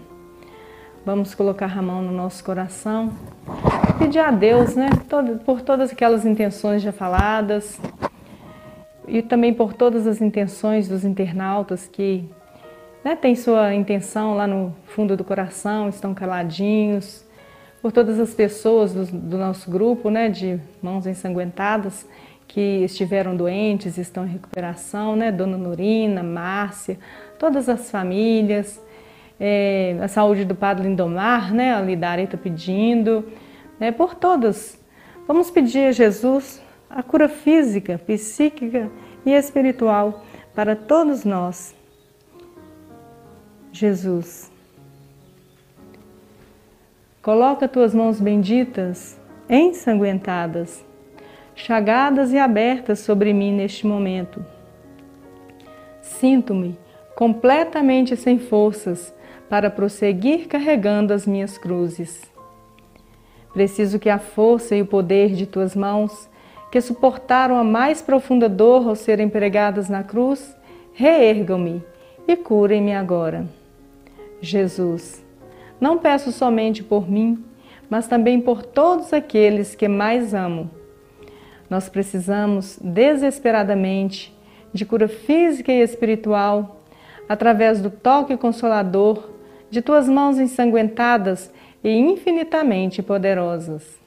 Vamos 1.04 1.34
colocar 1.34 1.76
a 1.76 1.82
mão 1.82 2.02
no 2.02 2.12
nosso 2.12 2.44
coração, 2.44 3.12
pedir 3.98 4.20
a 4.20 4.30
Deus, 4.30 4.76
né, 4.76 4.88
por 5.44 5.62
todas 5.62 5.90
aquelas 5.90 6.24
intenções 6.24 6.82
já 6.82 6.92
faladas 6.92 7.80
e 9.08 9.22
também 9.22 9.52
por 9.52 9.72
todas 9.72 10.06
as 10.06 10.20
intenções 10.20 10.88
dos 10.88 11.04
internautas 11.04 11.88
que 11.88 12.28
né, 13.04 13.16
têm 13.16 13.34
sua 13.34 13.74
intenção 13.74 14.34
lá 14.34 14.46
no 14.46 14.72
fundo 14.84 15.16
do 15.16 15.24
coração, 15.24 15.88
estão 15.88 16.14
caladinhos, 16.14 17.25
por 17.86 17.92
todas 17.92 18.18
as 18.18 18.34
pessoas 18.34 18.92
do, 18.92 19.04
do 19.16 19.38
nosso 19.38 19.70
grupo 19.70 20.10
né, 20.10 20.28
de 20.28 20.58
mãos 20.82 21.06
ensanguentadas 21.06 22.04
que 22.48 22.82
estiveram 22.82 23.36
doentes, 23.36 23.96
estão 23.96 24.26
em 24.26 24.28
recuperação, 24.28 25.14
né? 25.14 25.30
Dona 25.30 25.56
Norina, 25.56 26.20
Márcia, 26.20 26.98
todas 27.38 27.68
as 27.68 27.88
famílias, 27.88 28.82
é, 29.38 29.96
a 30.02 30.08
saúde 30.08 30.44
do 30.44 30.52
Padre 30.52 30.88
Lindomar, 30.88 31.54
né? 31.54 31.74
A 31.74 32.22
está 32.24 32.36
pedindo, 32.36 33.24
né? 33.78 33.92
Por 33.92 34.16
todas. 34.16 34.76
Vamos 35.28 35.48
pedir 35.48 35.86
a 35.86 35.92
Jesus 35.92 36.60
a 36.90 37.04
cura 37.04 37.28
física, 37.28 38.00
psíquica 38.04 38.90
e 39.24 39.30
espiritual 39.30 40.24
para 40.56 40.74
todos 40.74 41.24
nós. 41.24 41.72
Jesus, 43.70 44.50
coloca 47.26 47.66
tuas 47.66 47.92
mãos 47.92 48.20
benditas, 48.20 49.18
ensanguentadas, 49.50 50.84
chagadas 51.56 52.32
e 52.32 52.38
abertas 52.38 53.00
sobre 53.00 53.32
mim 53.32 53.52
neste 53.52 53.84
momento. 53.84 54.46
Sinto-me 56.00 56.78
completamente 57.16 58.16
sem 58.16 58.38
forças 58.38 59.12
para 59.50 59.68
prosseguir 59.68 60.46
carregando 60.46 61.12
as 61.12 61.26
minhas 61.26 61.58
cruzes. 61.58 62.22
Preciso 63.52 63.98
que 63.98 64.08
a 64.08 64.20
força 64.20 64.76
e 64.76 64.82
o 64.82 64.86
poder 64.86 65.34
de 65.34 65.46
tuas 65.46 65.74
mãos, 65.74 66.30
que 66.70 66.80
suportaram 66.80 67.58
a 67.58 67.64
mais 67.64 68.00
profunda 68.00 68.48
dor 68.48 68.86
ao 68.86 68.94
serem 68.94 69.28
pregadas 69.28 69.88
na 69.88 70.04
cruz, 70.04 70.56
reergam-me 70.92 71.82
e 72.28 72.36
curem-me 72.36 72.94
agora. 72.94 73.48
Jesus, 74.40 75.25
não 75.80 75.98
peço 75.98 76.32
somente 76.32 76.82
por 76.82 77.10
mim, 77.10 77.44
mas 77.88 78.06
também 78.06 78.40
por 78.40 78.62
todos 78.62 79.12
aqueles 79.12 79.74
que 79.74 79.88
mais 79.88 80.34
amo 80.34 80.70
nós 81.68 81.88
precisamos 81.88 82.78
desesperadamente 82.82 84.34
de 84.72 84.84
cura 84.84 85.08
física 85.08 85.72
e 85.72 85.80
espiritual 85.80 86.82
através 87.28 87.80
do 87.80 87.90
toque 87.90 88.36
consolador 88.36 89.30
de 89.68 89.82
tuas 89.82 90.08
mãos 90.08 90.38
ensanguentadas 90.38 91.52
e 91.82 91.90
infinitamente 91.90 93.02
poderosas. 93.02 93.98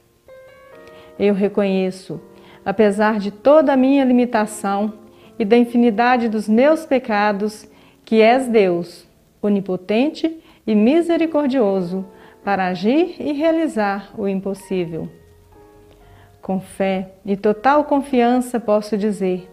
Eu 1.18 1.34
reconheço, 1.34 2.20
apesar 2.64 3.18
de 3.18 3.30
toda 3.30 3.74
a 3.74 3.76
minha 3.76 4.04
limitação 4.04 4.94
e 5.38 5.44
da 5.44 5.56
infinidade 5.56 6.28
dos 6.28 6.48
meus 6.48 6.86
pecados, 6.86 7.68
que 8.04 8.22
és 8.22 8.48
Deus, 8.48 9.06
onipotente 9.42 10.42
e 10.70 10.74
misericordioso, 10.76 12.06
para 12.44 12.68
agir 12.68 13.16
e 13.18 13.32
realizar 13.32 14.12
o 14.16 14.28
impossível. 14.28 15.08
Com 16.40 16.60
fé 16.60 17.14
e 17.26 17.36
total 17.36 17.82
confiança 17.82 18.60
posso 18.60 18.96
dizer: 18.96 19.50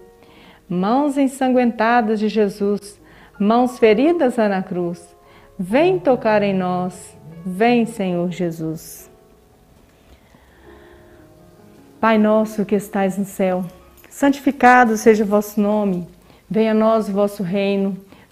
Mãos 0.70 1.18
ensanguentadas 1.18 2.20
de 2.20 2.30
Jesus, 2.30 3.02
mãos 3.40 3.80
feridas 3.80 4.38
na 4.38 4.62
cruz, 4.62 5.18
vem 5.58 5.98
tocar 5.98 6.44
em 6.44 6.54
nós, 6.54 7.18
vem, 7.44 7.88
Senhor 7.88 8.30
Jesus. 8.30 9.10
Pai 12.00 12.20
nosso 12.20 12.64
que 12.64 12.76
estais 12.76 13.18
no 13.18 13.26
céu, 13.26 13.66
santificado 14.08 14.96
seja 14.96 15.24
o 15.24 15.28
vosso 15.28 15.60
nome, 15.60 16.08
venha 16.48 16.74
a 16.74 16.76
nós 16.76 17.10
o 17.10 17.12
vosso 17.12 17.42
reino 17.42 18.06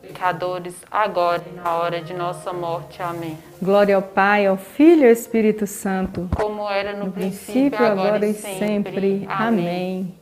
pecadores, 0.00 0.74
agora 0.90 1.42
e 1.50 1.54
na 1.56 1.74
hora 1.76 2.00
de 2.00 2.14
nossa 2.14 2.52
morte. 2.52 3.02
Amém. 3.02 3.38
Glória 3.60 3.96
ao 3.96 4.02
Pai, 4.02 4.46
ao 4.46 4.56
Filho 4.56 5.02
e 5.02 5.06
ao 5.06 5.12
Espírito 5.12 5.66
Santo. 5.66 6.28
Como 6.34 6.68
era 6.68 6.96
no, 6.96 7.06
No 7.06 7.12
princípio, 7.12 7.52
princípio, 7.52 7.86
agora, 7.86 8.08
agora 8.08 8.26
e 8.26 8.30
e 8.30 8.34
sempre. 8.34 9.26
Amém. 9.28 10.14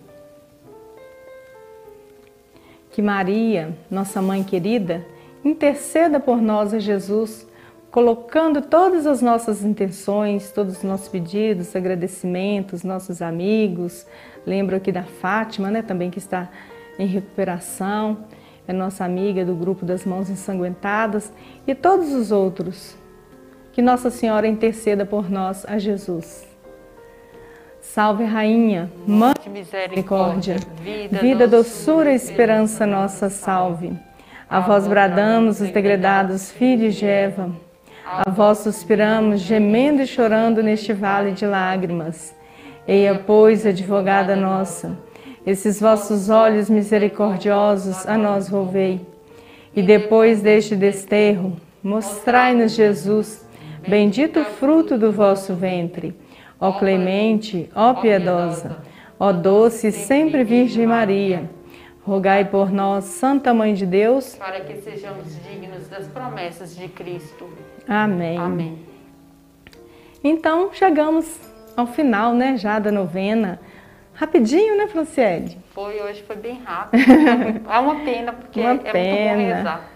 Que 2.90 3.02
Maria, 3.02 3.76
nossa 3.90 4.22
mãe 4.22 4.42
querida, 4.42 5.04
interceda 5.44 6.18
por 6.18 6.40
nós 6.40 6.72
a 6.72 6.78
Jesus, 6.78 7.46
colocando 7.90 8.62
todas 8.62 9.06
as 9.06 9.20
nossas 9.20 9.62
intenções, 9.62 10.50
todos 10.50 10.78
os 10.78 10.82
nossos 10.82 11.08
pedidos, 11.08 11.76
agradecimentos, 11.76 12.82
nossos 12.82 13.20
amigos. 13.20 14.06
Lembro 14.46 14.76
aqui 14.76 14.90
da 14.90 15.02
Fátima, 15.02 15.70
né, 15.70 15.82
também 15.82 16.10
que 16.10 16.18
está 16.18 16.48
em 16.98 17.06
recuperação, 17.06 18.24
é 18.68 18.72
nossa 18.72 19.04
amiga 19.04 19.44
do 19.44 19.54
grupo 19.54 19.84
das 19.84 20.04
Mãos 20.04 20.28
Ensanguentadas 20.28 21.32
e 21.66 21.74
todos 21.74 22.12
os 22.12 22.32
outros. 22.32 22.96
Que 23.72 23.82
Nossa 23.82 24.10
Senhora 24.10 24.48
interceda 24.48 25.04
por 25.04 25.30
nós 25.30 25.64
a 25.68 25.78
Jesus. 25.78 26.46
Salve 27.80 28.24
Rainha, 28.24 28.90
Mãe 29.06 29.34
De 29.40 29.48
misericórdia, 29.48 30.56
Misericórdia, 30.80 31.20
vida, 31.20 31.46
doçura 31.46 32.12
e 32.12 32.16
esperança 32.16 32.86
nossa, 32.86 33.30
salve. 33.30 33.92
A 34.48 34.60
vós 34.60 34.86
bradamos 34.88 35.60
os 35.60 35.70
degredados 35.70 36.50
filhos 36.50 36.94
de 36.94 37.06
Eva. 37.06 37.50
A 38.06 38.30
vós 38.30 38.58
suspiramos, 38.58 39.40
gemendo 39.40 40.02
e 40.02 40.06
chorando 40.06 40.62
neste 40.62 40.92
vale 40.92 41.32
de 41.32 41.46
lágrimas. 41.46 42.34
Eia, 42.86 43.14
pois, 43.26 43.66
advogada 43.66 44.36
nossa, 44.36 44.96
esses 45.46 45.80
vossos 45.80 46.28
olhos 46.28 46.68
misericordiosos 46.68 48.04
a 48.06 48.18
nós 48.18 48.48
volvei. 48.48 49.00
E 49.74 49.80
depois 49.80 50.42
deste 50.42 50.74
desterro, 50.74 51.56
mostrai-nos 51.82 52.72
Jesus, 52.72 53.46
bendito 53.86 54.40
o 54.40 54.44
fruto 54.44 54.98
do 54.98 55.12
vosso 55.12 55.54
ventre. 55.54 56.14
Ó 56.58 56.72
clemente, 56.72 57.70
ó 57.74 57.94
piedosa, 57.94 58.78
ó 59.20 59.30
doce 59.30 59.88
e 59.88 59.92
sempre 59.92 60.42
Virgem 60.42 60.86
Maria, 60.86 61.48
rogai 62.02 62.46
por 62.46 62.72
nós, 62.72 63.04
Santa 63.04 63.52
Mãe 63.54 63.74
de 63.74 63.86
Deus. 63.86 64.34
para 64.34 64.60
que 64.60 64.76
sejamos 64.78 65.26
dignos 65.44 65.86
das 65.88 66.08
promessas 66.08 66.74
de 66.74 66.88
Cristo. 66.88 67.46
Amém. 67.86 68.38
Amém. 68.38 68.78
Então, 70.24 70.70
chegamos 70.72 71.38
ao 71.76 71.86
final, 71.86 72.34
né, 72.34 72.56
já 72.56 72.78
da 72.78 72.90
novena. 72.90 73.60
Rapidinho, 74.16 74.78
né, 74.78 74.86
Franciele? 74.88 75.58
Foi 75.74 76.00
hoje, 76.00 76.22
foi 76.26 76.36
bem 76.36 76.58
rápido. 76.64 77.02
é 77.70 77.78
uma 77.78 77.96
pena, 77.96 78.32
porque 78.32 78.60
Uma 78.60 78.70
é 78.70 78.72
muito 78.72 78.90
pena. 78.92 79.36
bom 79.36 79.56
rezar. 79.56 79.90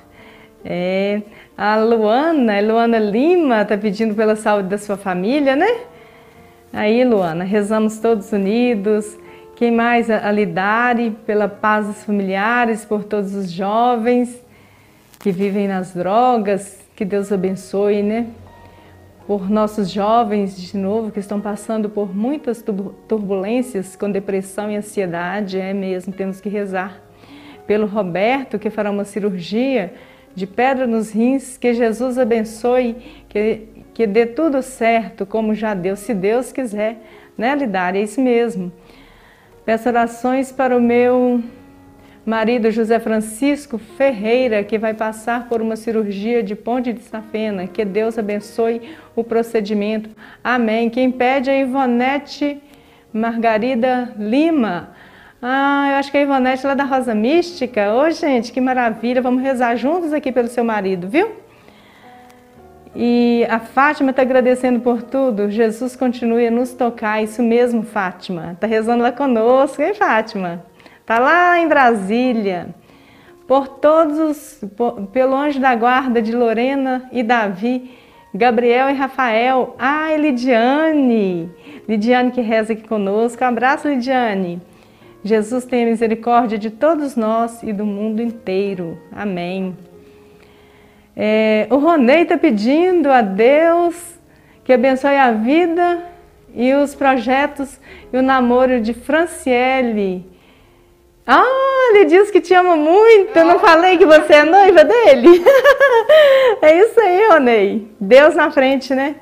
É, 0.63 1.23
a 1.57 1.77
Luana, 1.77 2.61
Luana 2.61 2.99
Lima, 2.99 3.65
tá 3.65 3.79
pedindo 3.79 4.15
pela 4.15 4.37
saúde 4.37 4.69
da 4.69 4.77
sua 4.77 4.99
família, 4.99 5.57
né? 5.57 5.75
Aí, 6.71 7.03
Luana, 7.03 7.45
rezamos 7.45 7.99
todos 7.99 8.31
unidos. 8.31 9.19
Quem 9.57 9.71
mais? 9.71 10.11
A 10.11 10.29
a 10.29 10.31
Lidare, 10.33 11.17
pela 11.27 11.49
paz 11.49 11.87
dos 11.87 12.05
familiares, 12.05 12.85
por 12.85 13.05
todos 13.05 13.35
os 13.35 13.51
jovens 13.51 14.39
que 15.19 15.33
vivem 15.33 15.67
nas 15.67 15.95
drogas. 15.95 16.79
Que 16.95 17.07
Deus 17.07 17.33
abençoe, 17.33 18.03
né? 18.03 18.27
Por 19.27 19.49
nossos 19.49 19.91
jovens, 19.91 20.61
de 20.61 20.77
novo, 20.77 21.11
que 21.13 21.21
estão 21.21 21.41
passando 21.41 21.89
por 21.89 22.15
muitas 22.15 22.63
turbu- 22.63 22.95
turbulências 23.07 23.95
com 23.95 24.11
depressão 24.11 24.71
e 24.71 24.77
ansiedade. 24.77 25.59
É 25.59 25.73
mesmo, 25.73 26.13
temos 26.13 26.41
que 26.41 26.49
rezar. 26.49 27.01
Pelo 27.67 27.87
Roberto, 27.87 28.59
que 28.59 28.71
fará 28.71 28.91
uma 28.91 29.05
cirurgia 29.05 29.95
de 30.35 30.47
pedra 30.47 30.87
nos 30.87 31.13
rins, 31.13 31.57
que 31.57 31.73
Jesus 31.73 32.19
abençoe, 32.19 32.97
que, 33.29 33.69
que 33.95 34.07
dê 34.07 34.27
tudo 34.27 34.63
certo, 34.63 35.25
como 35.27 35.55
já 35.55 35.75
deu, 35.75 35.95
se 35.97 36.15
Deus 36.15 36.51
quiser, 36.53 37.01
né, 37.37 37.55
Lidar? 37.55 37.95
É 37.95 38.03
isso 38.03 38.21
mesmo. 38.21 38.73
Peço 39.65 39.89
orações 39.89 40.51
para 40.51 40.77
o 40.77 40.81
meu 40.81 41.43
marido 42.31 42.71
José 42.71 43.01
Francisco 43.01 43.77
Ferreira, 43.77 44.63
que 44.63 44.79
vai 44.79 44.95
passar 44.95 45.49
por 45.49 45.61
uma 45.61 45.75
cirurgia 45.75 46.45
de 46.45 46.55
ponte 46.55 46.93
de 46.93 47.01
safena. 47.01 47.67
Que 47.67 47.85
Deus 47.85 48.17
abençoe 48.17 48.83
o 49.17 49.25
procedimento. 49.25 50.09
Amém. 50.43 50.89
Quem 50.89 51.11
pede 51.11 51.51
é 51.51 51.61
Ivonete 51.61 52.63
Margarida 53.13 54.15
Lima. 54.17 54.91
Ah, 55.43 55.89
eu 55.91 55.97
acho 55.97 56.13
que 56.13 56.19
é 56.19 56.21
a 56.21 56.23
Ivonete 56.23 56.65
lá 56.65 56.75
da 56.75 56.85
Rosa 56.85 57.17
Mística. 57.17 57.93
Ô, 57.93 58.09
gente, 58.13 58.53
que 58.53 58.61
maravilha. 58.61 59.21
Vamos 59.21 59.43
rezar 59.43 59.75
juntos 59.75 60.13
aqui 60.13 60.31
pelo 60.31 60.47
seu 60.47 60.63
marido, 60.63 61.09
viu? 61.09 61.33
E 62.95 63.45
a 63.51 63.59
Fátima 63.59 64.11
está 64.11 64.23
agradecendo 64.23 64.79
por 64.79 65.03
tudo. 65.03 65.51
Jesus 65.51 65.97
continue 65.97 66.47
a 66.47 66.51
nos 66.51 66.75
tocar. 66.75 67.21
Isso 67.25 67.43
mesmo, 67.43 67.83
Fátima. 67.83 68.53
Está 68.53 68.69
rezando 68.69 69.03
lá 69.03 69.11
conosco, 69.11 69.83
hein, 69.83 69.95
Fátima? 69.95 70.70
Está 71.11 71.21
lá 71.21 71.59
em 71.59 71.67
Brasília. 71.67 72.69
Por 73.49 73.67
todos, 73.67 74.17
os, 74.17 74.65
por- 74.77 75.09
pelo 75.09 75.35
anjo 75.35 75.59
da 75.59 75.75
guarda 75.75 76.23
de 76.23 76.31
Lorena 76.31 77.09
e 77.11 77.25
Davi, 77.25 77.99
Gabriel 78.33 78.89
e 78.91 78.93
Rafael. 78.93 79.75
Ah, 79.77 80.13
e 80.15 80.19
Lidiane. 80.19 81.51
Lidiane 81.89 82.31
que 82.31 82.41
reza 82.41 82.75
aqui 82.75 82.87
conosco. 82.87 83.43
Um 83.43 83.49
abraço, 83.49 83.89
Lidiane. 83.89 84.63
Jesus 85.25 85.65
tenha 85.65 85.85
misericórdia 85.85 86.57
de 86.57 86.71
todos 86.71 87.17
nós 87.17 87.61
e 87.65 87.73
do 87.73 87.85
mundo 87.85 88.23
inteiro. 88.23 88.97
Amém. 89.11 89.77
É, 91.17 91.67
o 91.73 91.77
Ronei 91.79 92.23
está 92.23 92.39
pedindo 92.39 93.11
a 93.11 93.21
Deus 93.21 94.17
que 94.63 94.73
abençoe 94.73 95.17
a 95.17 95.33
vida 95.33 96.05
e 96.55 96.73
os 96.73 96.95
projetos 96.95 97.81
e 98.13 98.17
o 98.17 98.23
namoro 98.23 98.81
de 98.81 98.95
Franciele. 98.95 100.30
Ah, 101.33 101.91
ele 101.91 102.07
diz 102.07 102.29
que 102.29 102.41
te 102.41 102.53
ama 102.53 102.75
muito. 102.75 103.37
Eu 103.37 103.45
não 103.45 103.61
falei 103.61 103.97
que 103.97 104.05
você 104.05 104.33
é 104.33 104.45
noiva 104.45 104.83
dele? 104.83 105.45
é 106.61 106.77
isso 106.77 106.99
aí, 106.99 107.29
Ronei. 107.29 107.89
Deus 108.01 108.35
na 108.35 108.51
frente, 108.51 108.93
né? 108.93 109.15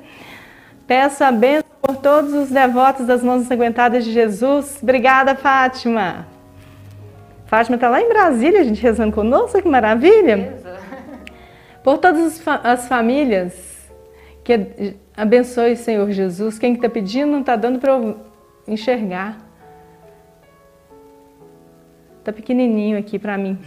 Peço 0.87 1.23
a 1.23 1.31
bênção 1.31 1.68
por 1.83 1.97
todos 1.97 2.33
os 2.33 2.49
devotos 2.49 3.05
das 3.05 3.23
mãos 3.23 3.42
ensanguentadas 3.42 4.07
de 4.07 4.12
Jesus. 4.12 4.79
Obrigada, 4.83 5.35
Fátima. 5.35 6.27
Fátima 7.44 7.75
está 7.75 7.90
lá 7.90 8.01
em 8.01 8.09
Brasília, 8.09 8.62
a 8.62 8.64
gente 8.64 8.83
rezando 8.83 9.12
conosco, 9.12 9.61
que 9.61 9.68
maravilha. 9.68 10.57
Por 11.85 11.99
todas 11.99 12.42
as 12.64 12.88
famílias, 12.88 13.53
que 14.42 14.97
abençoe, 15.14 15.77
Senhor 15.77 16.11
Jesus. 16.11 16.59
Quem 16.59 16.73
está 16.73 16.88
pedindo 16.88 17.33
não 17.33 17.40
está 17.40 17.55
dando 17.55 17.79
para 17.79 17.92
eu 17.92 18.16
enxergar. 18.66 19.48
Está 22.29 22.37
pequenininho 22.37 22.99
aqui 22.99 23.19
para 23.19 23.38
mim. 23.38 23.59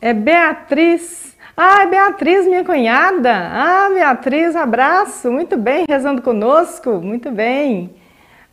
É 0.00 0.12
Beatriz. 0.12 1.36
Ah, 1.56 1.82
é 1.82 1.86
Beatriz, 1.86 2.44
minha 2.44 2.64
cunhada. 2.64 3.30
Ah, 3.32 3.88
Beatriz, 3.94 4.56
abraço. 4.56 5.30
Muito 5.30 5.56
bem, 5.56 5.84
rezando 5.88 6.22
conosco. 6.22 6.94
Muito 6.94 7.30
bem. 7.30 7.94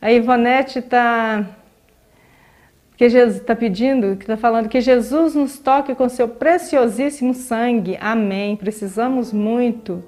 A 0.00 0.12
Ivonete 0.12 0.78
está 0.78 1.44
que 2.96 3.08
Jesus 3.08 3.40
está 3.40 3.56
pedindo, 3.56 4.14
que 4.14 4.22
está 4.22 4.36
falando 4.36 4.68
que 4.68 4.80
Jesus 4.80 5.34
nos 5.34 5.58
toque 5.58 5.92
com 5.92 6.08
seu 6.08 6.28
preciosíssimo 6.28 7.34
sangue. 7.34 7.98
Amém. 8.00 8.54
Precisamos 8.54 9.32
muito. 9.32 10.04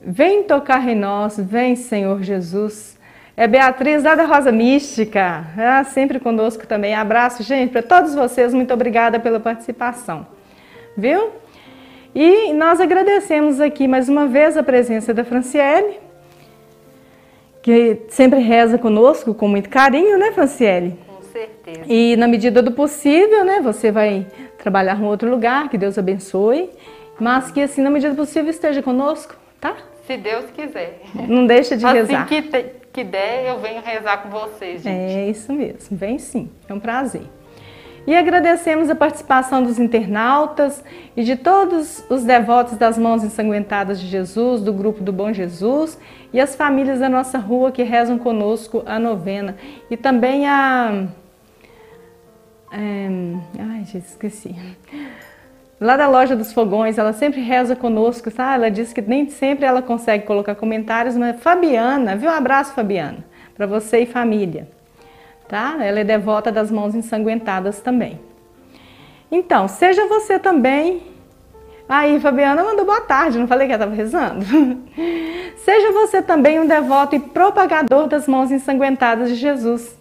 Vem 0.00 0.42
tocar 0.42 0.88
em 0.88 0.96
nós, 0.96 1.38
vem, 1.38 1.76
Senhor 1.76 2.24
Jesus. 2.24 2.98
É 3.36 3.48
Beatriz 3.48 4.04
lá 4.04 4.14
da 4.14 4.24
Rosa 4.24 4.52
Mística, 4.52 5.44
ah, 5.58 5.82
sempre 5.82 6.20
conosco 6.20 6.68
também. 6.68 6.94
Abraço, 6.94 7.42
gente, 7.42 7.72
para 7.72 7.82
todos 7.82 8.14
vocês. 8.14 8.54
Muito 8.54 8.72
obrigada 8.72 9.18
pela 9.18 9.40
participação. 9.40 10.24
Viu? 10.96 11.30
E 12.14 12.52
nós 12.52 12.80
agradecemos 12.80 13.60
aqui 13.60 13.88
mais 13.88 14.08
uma 14.08 14.28
vez 14.28 14.56
a 14.56 14.62
presença 14.62 15.12
da 15.12 15.24
Franciele, 15.24 15.98
que 17.60 18.02
sempre 18.08 18.38
reza 18.38 18.78
conosco 18.78 19.34
com 19.34 19.48
muito 19.48 19.68
carinho, 19.68 20.16
né, 20.16 20.30
Franciele? 20.30 20.96
Com 21.08 21.20
certeza. 21.24 21.80
E 21.88 22.14
na 22.16 22.28
medida 22.28 22.62
do 22.62 22.70
possível, 22.70 23.44
né, 23.44 23.60
você 23.60 23.90
vai 23.90 24.28
trabalhar 24.58 24.96
em 24.96 25.04
outro 25.04 25.28
lugar, 25.28 25.68
que 25.68 25.76
Deus 25.76 25.98
abençoe, 25.98 26.70
mas 27.18 27.50
que 27.50 27.60
assim, 27.60 27.82
na 27.82 27.90
medida 27.90 28.14
do 28.14 28.16
possível, 28.16 28.48
esteja 28.48 28.80
conosco, 28.80 29.34
tá? 29.60 29.74
Se 30.06 30.16
Deus 30.16 30.44
quiser. 30.54 31.00
Não 31.28 31.44
deixa 31.44 31.76
de 31.76 31.84
assim 31.84 31.96
rezar. 31.96 32.28
Que, 32.28 32.42
te, 32.42 32.83
que 32.94 33.02
der, 33.02 33.48
eu 33.48 33.58
venho 33.58 33.82
rezar 33.82 34.22
com 34.22 34.30
vocês, 34.30 34.80
gente. 34.80 35.12
É 35.12 35.28
isso 35.28 35.52
mesmo, 35.52 35.96
vem 35.96 36.16
sim, 36.16 36.48
é 36.68 36.72
um 36.72 36.78
prazer. 36.78 37.22
E 38.06 38.14
agradecemos 38.14 38.88
a 38.88 38.94
participação 38.94 39.64
dos 39.64 39.80
internautas 39.80 40.84
e 41.16 41.24
de 41.24 41.34
todos 41.36 42.04
os 42.08 42.22
devotos 42.22 42.76
das 42.76 42.96
mãos 42.96 43.24
ensanguentadas 43.24 44.00
de 44.00 44.06
Jesus, 44.06 44.60
do 44.60 44.72
grupo 44.72 45.02
do 45.02 45.12
Bom 45.12 45.32
Jesus 45.32 45.98
e 46.32 46.38
as 46.38 46.54
famílias 46.54 47.00
da 47.00 47.08
nossa 47.08 47.38
rua 47.38 47.72
que 47.72 47.82
rezam 47.82 48.16
conosco 48.16 48.84
a 48.86 48.98
novena. 48.98 49.56
E 49.90 49.96
também 49.96 50.46
a. 50.46 51.08
É, 52.70 53.08
ai, 53.58 53.84
gente, 53.86 54.06
esqueci. 54.06 54.54
Lá 55.84 55.96
da 55.96 56.08
loja 56.08 56.34
dos 56.34 56.52
fogões, 56.52 56.96
ela 56.96 57.12
sempre 57.12 57.40
reza 57.40 57.76
conosco, 57.76 58.30
tá? 58.30 58.54
Ela 58.54 58.70
diz 58.70 58.92
que 58.92 59.02
nem 59.02 59.28
sempre 59.28 59.66
ela 59.66 59.82
consegue 59.82 60.24
colocar 60.24 60.54
comentários, 60.54 61.16
mas 61.16 61.40
Fabiana, 61.42 62.16
viu? 62.16 62.30
Um 62.30 62.34
abraço, 62.34 62.72
Fabiana, 62.72 63.18
para 63.54 63.66
você 63.66 64.00
e 64.00 64.06
família 64.06 64.66
tá? 65.48 65.76
Ela 65.80 66.00
é 66.00 66.04
devota 66.04 66.50
das 66.50 66.70
mãos 66.70 66.94
ensanguentadas 66.94 67.80
também. 67.80 68.20
Então, 69.30 69.68
seja 69.68 70.06
você 70.06 70.38
também. 70.38 71.02
Aí, 71.88 72.18
Fabiana 72.18 72.64
mandou 72.64 72.84
boa 72.84 73.00
tarde, 73.02 73.38
não 73.38 73.46
falei 73.46 73.66
que 73.66 73.72
ela 73.72 73.84
estava 73.84 73.94
rezando? 73.94 74.44
seja 75.58 75.92
você 75.92 76.22
também 76.22 76.58
um 76.58 76.66
devoto 76.66 77.14
e 77.14 77.20
propagador 77.20 78.06
das 78.06 78.26
mãos 78.26 78.50
ensanguentadas 78.50 79.28
de 79.28 79.34
Jesus. 79.34 79.96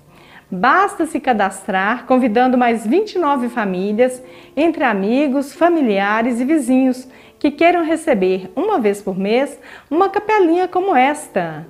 Basta 0.56 1.08
se 1.08 1.20
cadastrar, 1.20 2.06
convidando 2.06 2.56
mais 2.56 2.86
29 2.86 3.50
famílias, 3.50 4.22
entre 4.56 4.84
amigos, 4.84 5.52
familiares 5.52 6.40
e 6.40 6.46
vizinhos, 6.46 7.08
que 7.40 7.50
queiram 7.50 7.84
receber, 7.84 8.52
uma 8.56 8.80
vez 8.80 9.02
por 9.02 9.18
mês, 9.18 9.60
uma 9.90 10.10
capelinha 10.10 10.68
como 10.68 10.96
esta. 10.96 11.66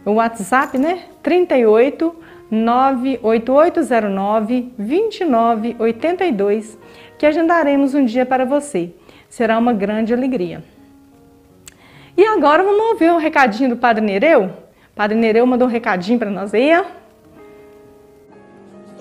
o 0.03 0.13
WhatsApp, 0.13 0.75
né? 0.77 1.03
38 1.21 2.15
98809 2.49 4.73
2982, 4.77 6.77
que 7.17 7.25
agendaremos 7.25 7.93
um 7.93 8.03
dia 8.03 8.25
para 8.25 8.43
você. 8.43 8.89
Será 9.29 9.57
uma 9.57 9.71
grande 9.71 10.13
alegria. 10.13 10.61
E 12.17 12.25
agora 12.25 12.63
vamos 12.63 12.91
ouvir 12.91 13.09
um 13.11 13.17
recadinho 13.17 13.69
do 13.69 13.77
Padre 13.77 14.03
Nereu? 14.03 14.51
Padre 14.93 15.17
Nereu 15.17 15.45
mandou 15.45 15.67
um 15.67 15.71
recadinho 15.71 16.19
para 16.19 16.29
nós 16.29 16.53
aí. 16.53 16.71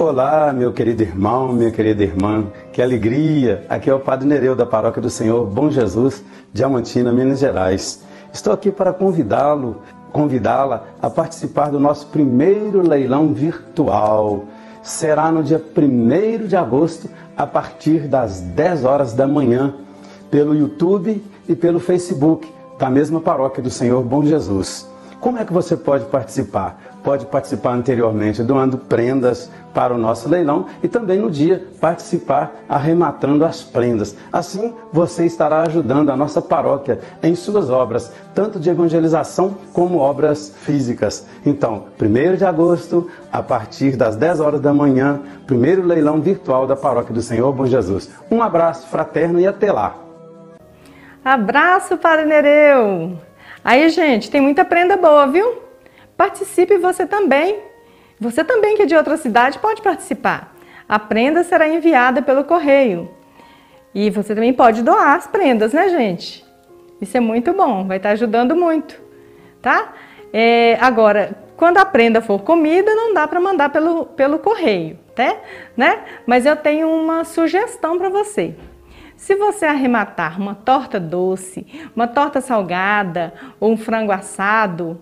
Olá, 0.01 0.51
meu 0.51 0.73
querido 0.73 1.03
irmão, 1.03 1.53
minha 1.53 1.71
querida 1.71 2.03
irmã, 2.03 2.47
que 2.73 2.81
alegria! 2.81 3.67
Aqui 3.69 3.91
é 3.91 3.95
o 3.95 4.01
Padre 4.01 4.27
Nereu 4.27 4.57
da 4.57 4.65
Paróquia 4.65 5.03
do 5.03 5.11
Senhor 5.11 5.45
Bom 5.45 5.71
Jesus, 5.71 6.25
Diamantina, 6.55 7.13
Minas 7.13 7.39
Gerais. 7.39 8.03
Estou 8.33 8.51
aqui 8.51 8.73
para 8.73 8.95
convidá-lo 8.95 9.83
convidá-la 10.11 10.87
a 11.03 11.11
participar 11.11 11.71
do 11.71 11.79
nosso 11.79 12.07
primeiro 12.07 12.81
leilão 12.81 13.35
virtual. 13.35 14.47
Será 14.83 15.31
no 15.31 15.43
dia 15.43 15.63
1 15.63 16.47
de 16.47 16.57
agosto, 16.57 17.07
a 17.37 17.47
partir 17.47 18.09
das 18.09 18.41
10 18.41 18.87
horas 18.87 19.13
da 19.13 19.29
manhã, 19.29 19.75
pelo 20.31 20.55
YouTube 20.55 21.23
e 21.47 21.55
pelo 21.55 21.79
Facebook 21.79 22.51
da 22.79 22.89
mesma 22.89 23.21
paróquia 23.21 23.63
do 23.63 23.69
Senhor 23.69 24.03
Bom 24.03 24.25
Jesus. 24.25 24.89
Como 25.21 25.37
é 25.37 25.45
que 25.45 25.53
você 25.53 25.77
pode 25.77 26.07
participar? 26.07 26.90
Pode 27.03 27.27
participar 27.27 27.73
anteriormente 27.73 28.43
doando 28.43 28.77
prendas 28.77 29.51
para 29.73 29.95
o 29.95 29.99
nosso 29.99 30.29
leilão 30.29 30.67
e 30.83 30.89
também 30.89 31.19
no 31.19 31.31
dia 31.31 31.65
participar 31.81 32.53
arrematando 32.69 33.45
as 33.45 33.63
prendas. 33.63 34.17
Assim, 34.33 34.75
você 34.93 35.25
estará 35.25 35.63
ajudando 35.63 36.11
a 36.11 36.17
nossa 36.17 36.43
paróquia 36.43 36.99
em 37.23 37.35
suas 37.35 37.71
obras, 37.71 38.13
tanto 38.35 38.59
de 38.59 38.69
evangelização 38.69 39.57
como 39.73 39.99
obras 39.99 40.55
físicas. 40.61 41.27
Então, 41.47 41.85
1 42.01 42.37
de 42.37 42.45
agosto, 42.45 43.09
a 43.33 43.43
partir 43.43 43.97
das 43.97 44.17
10 44.17 44.41
horas 44.41 44.61
da 44.61 44.75
manhã, 44.75 45.21
primeiro 45.47 45.83
leilão 45.83 46.21
virtual 46.21 46.67
da 46.67 46.77
Paróquia 46.77 47.15
do 47.15 47.23
Senhor 47.23 47.53
Bom 47.53 47.67
Jesus. 47.67 48.11
Um 48.31 48.43
abraço 48.43 48.87
fraterno 48.89 49.41
e 49.41 49.47
até 49.47 49.73
lá. 49.73 49.95
Abraço, 51.25 51.97
Padre 51.97 52.25
Nereu! 52.25 53.17
Aí, 53.63 53.89
gente, 53.91 54.31
tem 54.31 54.41
muita 54.41 54.65
prenda 54.65 54.97
boa, 54.97 55.27
viu? 55.27 55.70
Participe 56.21 56.77
você 56.77 57.07
também. 57.07 57.61
Você 58.21 58.45
também 58.45 58.77
que 58.77 58.83
é 58.83 58.85
de 58.85 58.95
outra 58.95 59.17
cidade 59.17 59.59
pode 59.59 59.81
participar. 59.81 60.55
A 60.87 60.99
prenda 60.99 61.43
será 61.43 61.67
enviada 61.67 62.21
pelo 62.21 62.45
correio. 62.45 63.11
E 63.95 64.11
você 64.11 64.35
também 64.35 64.53
pode 64.53 64.83
doar 64.83 65.17
as 65.17 65.27
prendas, 65.27 65.73
né, 65.73 65.89
gente? 65.89 66.45
Isso 67.01 67.17
é 67.17 67.21
muito 67.21 67.55
bom, 67.55 67.87
vai 67.87 67.97
estar 67.97 68.11
ajudando 68.11 68.55
muito, 68.55 69.01
tá? 69.63 69.95
É, 70.31 70.77
agora, 70.83 71.39
quando 71.57 71.79
a 71.79 71.87
prenda 71.87 72.21
for 72.21 72.43
comida, 72.43 72.95
não 72.95 73.15
dá 73.15 73.27
para 73.27 73.41
mandar 73.41 73.71
pelo, 73.71 74.05
pelo 74.05 74.39
correio, 74.41 74.99
tá? 75.15 75.39
né? 75.75 76.01
Mas 76.27 76.45
eu 76.45 76.55
tenho 76.55 76.91
uma 76.91 77.25
sugestão 77.25 77.97
para 77.97 78.11
você. 78.11 78.55
Se 79.17 79.35
você 79.35 79.65
arrematar 79.65 80.39
uma 80.39 80.55
torta 80.55 81.01
doce, 81.01 81.67
uma 81.97 82.07
torta 82.07 82.43
salgada 82.43 83.33
ou 83.59 83.73
um 83.73 83.77
frango 83.79 84.13
assado, 84.13 85.01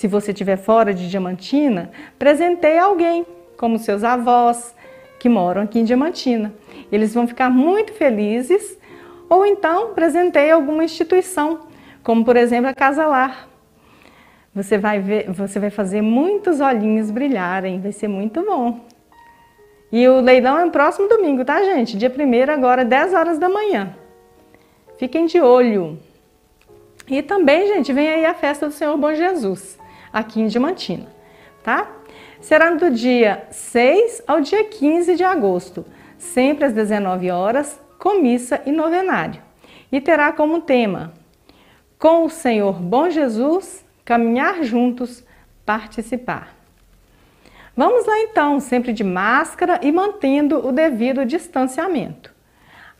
se 0.00 0.08
você 0.08 0.30
estiver 0.30 0.56
fora 0.56 0.94
de 0.94 1.10
Diamantina, 1.10 1.90
presenteie 2.18 2.78
alguém, 2.78 3.26
como 3.58 3.78
seus 3.78 4.02
avós 4.02 4.74
que 5.18 5.28
moram 5.28 5.60
aqui 5.60 5.78
em 5.78 5.84
Diamantina. 5.84 6.54
Eles 6.90 7.12
vão 7.12 7.28
ficar 7.28 7.50
muito 7.50 7.92
felizes. 7.92 8.78
Ou 9.28 9.44
então 9.44 9.92
presenteie 9.92 10.50
alguma 10.52 10.82
instituição, 10.82 11.66
como 12.02 12.24
por 12.24 12.34
exemplo 12.34 12.70
a 12.70 12.74
Casa 12.74 13.06
Lar. 13.06 13.46
Você 14.54 14.78
vai 14.78 15.00
ver, 15.00 15.30
você 15.30 15.60
vai 15.60 15.68
fazer 15.68 16.00
muitos 16.00 16.60
olhinhos 16.60 17.10
brilharem, 17.10 17.78
vai 17.78 17.92
ser 17.92 18.08
muito 18.08 18.42
bom. 18.42 18.80
E 19.92 20.08
o 20.08 20.18
leilão 20.22 20.58
é 20.58 20.64
no 20.64 20.70
próximo 20.70 21.10
domingo, 21.10 21.44
tá, 21.44 21.62
gente? 21.62 21.98
Dia 21.98 22.10
1 22.10 22.50
agora, 22.50 22.86
10 22.86 23.12
horas 23.12 23.38
da 23.38 23.50
manhã. 23.50 23.94
Fiquem 24.96 25.26
de 25.26 25.38
olho. 25.42 25.98
E 27.06 27.20
também, 27.20 27.66
gente, 27.66 27.92
vem 27.92 28.08
aí 28.08 28.24
a 28.24 28.32
festa 28.32 28.66
do 28.66 28.72
Senhor 28.72 28.96
Bom 28.96 29.12
Jesus, 29.12 29.78
aqui 30.12 30.40
em 30.40 30.46
Diamantina, 30.46 31.06
tá? 31.62 31.90
Será 32.40 32.70
do 32.70 32.90
dia 32.90 33.46
6 33.50 34.22
ao 34.26 34.40
dia 34.40 34.64
15 34.64 35.14
de 35.14 35.24
agosto, 35.24 35.84
sempre 36.18 36.64
às 36.64 36.72
19 36.72 37.30
horas, 37.30 37.78
com 37.98 38.20
missa 38.20 38.62
e 38.64 38.72
novenário. 38.72 39.42
E 39.92 40.00
terá 40.00 40.32
como 40.32 40.62
tema: 40.62 41.12
Com 41.98 42.24
o 42.24 42.30
Senhor 42.30 42.80
Bom 42.80 43.10
Jesus, 43.10 43.84
caminhar 44.04 44.62
juntos, 44.62 45.22
participar. 45.66 46.56
Vamos 47.76 48.06
lá 48.06 48.18
então, 48.20 48.58
sempre 48.58 48.92
de 48.92 49.04
máscara 49.04 49.80
e 49.82 49.92
mantendo 49.92 50.66
o 50.66 50.72
devido 50.72 51.24
distanciamento. 51.24 52.34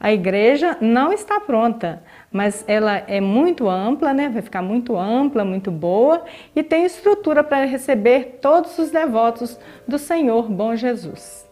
A 0.02 0.10
igreja 0.10 0.78
não 0.80 1.12
está 1.12 1.38
pronta, 1.38 2.02
mas 2.32 2.64
ela 2.66 2.96
é 3.06 3.20
muito 3.20 3.68
ampla, 3.68 4.14
né? 4.14 4.30
Vai 4.30 4.40
ficar 4.40 4.62
muito 4.62 4.96
ampla, 4.96 5.44
muito 5.44 5.70
boa 5.70 6.24
e 6.56 6.62
tem 6.62 6.86
estrutura 6.86 7.44
para 7.44 7.66
receber 7.66 8.38
todos 8.40 8.78
os 8.78 8.90
devotos 8.90 9.60
do 9.86 9.98
Senhor 9.98 10.48
Bom 10.48 10.74
Jesus. 10.74 11.46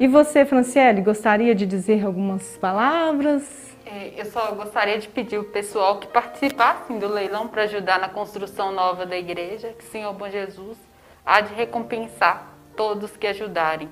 E 0.00 0.08
você, 0.08 0.44
Franciele, 0.44 1.02
gostaria 1.02 1.54
de 1.54 1.64
dizer 1.66 2.04
algumas 2.04 2.58
palavras? 2.58 3.76
É, 3.86 4.20
eu 4.20 4.24
só 4.24 4.50
gostaria 4.52 4.98
de 4.98 5.06
pedir 5.06 5.38
o 5.38 5.44
pessoal 5.44 6.00
que 6.00 6.08
participassem 6.08 6.98
do 6.98 7.06
leilão 7.06 7.46
para 7.46 7.62
ajudar 7.62 8.00
na 8.00 8.08
construção 8.08 8.72
nova 8.72 9.06
da 9.06 9.16
igreja, 9.16 9.72
que 9.78 9.84
o 9.84 9.88
Senhor 9.88 10.12
Bom 10.14 10.28
Jesus 10.28 10.76
há 11.24 11.40
de 11.42 11.54
recompensar 11.54 12.52
todos 12.74 13.16
que 13.16 13.28
ajudarem. 13.28 13.88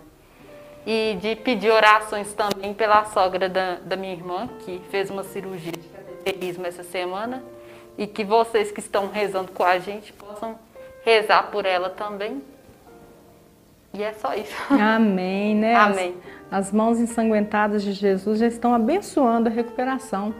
E 0.86 1.18
de 1.20 1.36
pedir 1.36 1.70
orações 1.70 2.32
também 2.32 2.72
pela 2.72 3.04
sogra 3.04 3.48
da, 3.48 3.76
da 3.76 3.96
minha 3.96 4.12
irmã, 4.12 4.48
que 4.60 4.80
fez 4.90 5.10
uma 5.10 5.22
cirurgia 5.22 5.72
de 5.72 5.88
cateterismo 5.88 6.66
essa 6.66 6.82
semana, 6.82 7.42
e 7.98 8.06
que 8.06 8.24
vocês 8.24 8.72
que 8.72 8.80
estão 8.80 9.08
rezando 9.08 9.52
com 9.52 9.62
a 9.62 9.78
gente 9.78 10.12
possam 10.12 10.58
rezar 11.04 11.50
por 11.50 11.66
ela 11.66 11.90
também. 11.90 12.42
E 13.92 14.02
é 14.02 14.12
só 14.14 14.34
isso. 14.34 14.54
Amém, 14.70 15.54
né? 15.54 15.74
Amém. 15.74 16.14
As, 16.50 16.68
as 16.68 16.72
mãos 16.72 16.98
ensanguentadas 16.98 17.82
de 17.82 17.92
Jesus 17.92 18.38
já 18.38 18.46
estão 18.46 18.74
abençoando 18.74 19.48
a 19.48 19.52
recuperação 19.52 20.34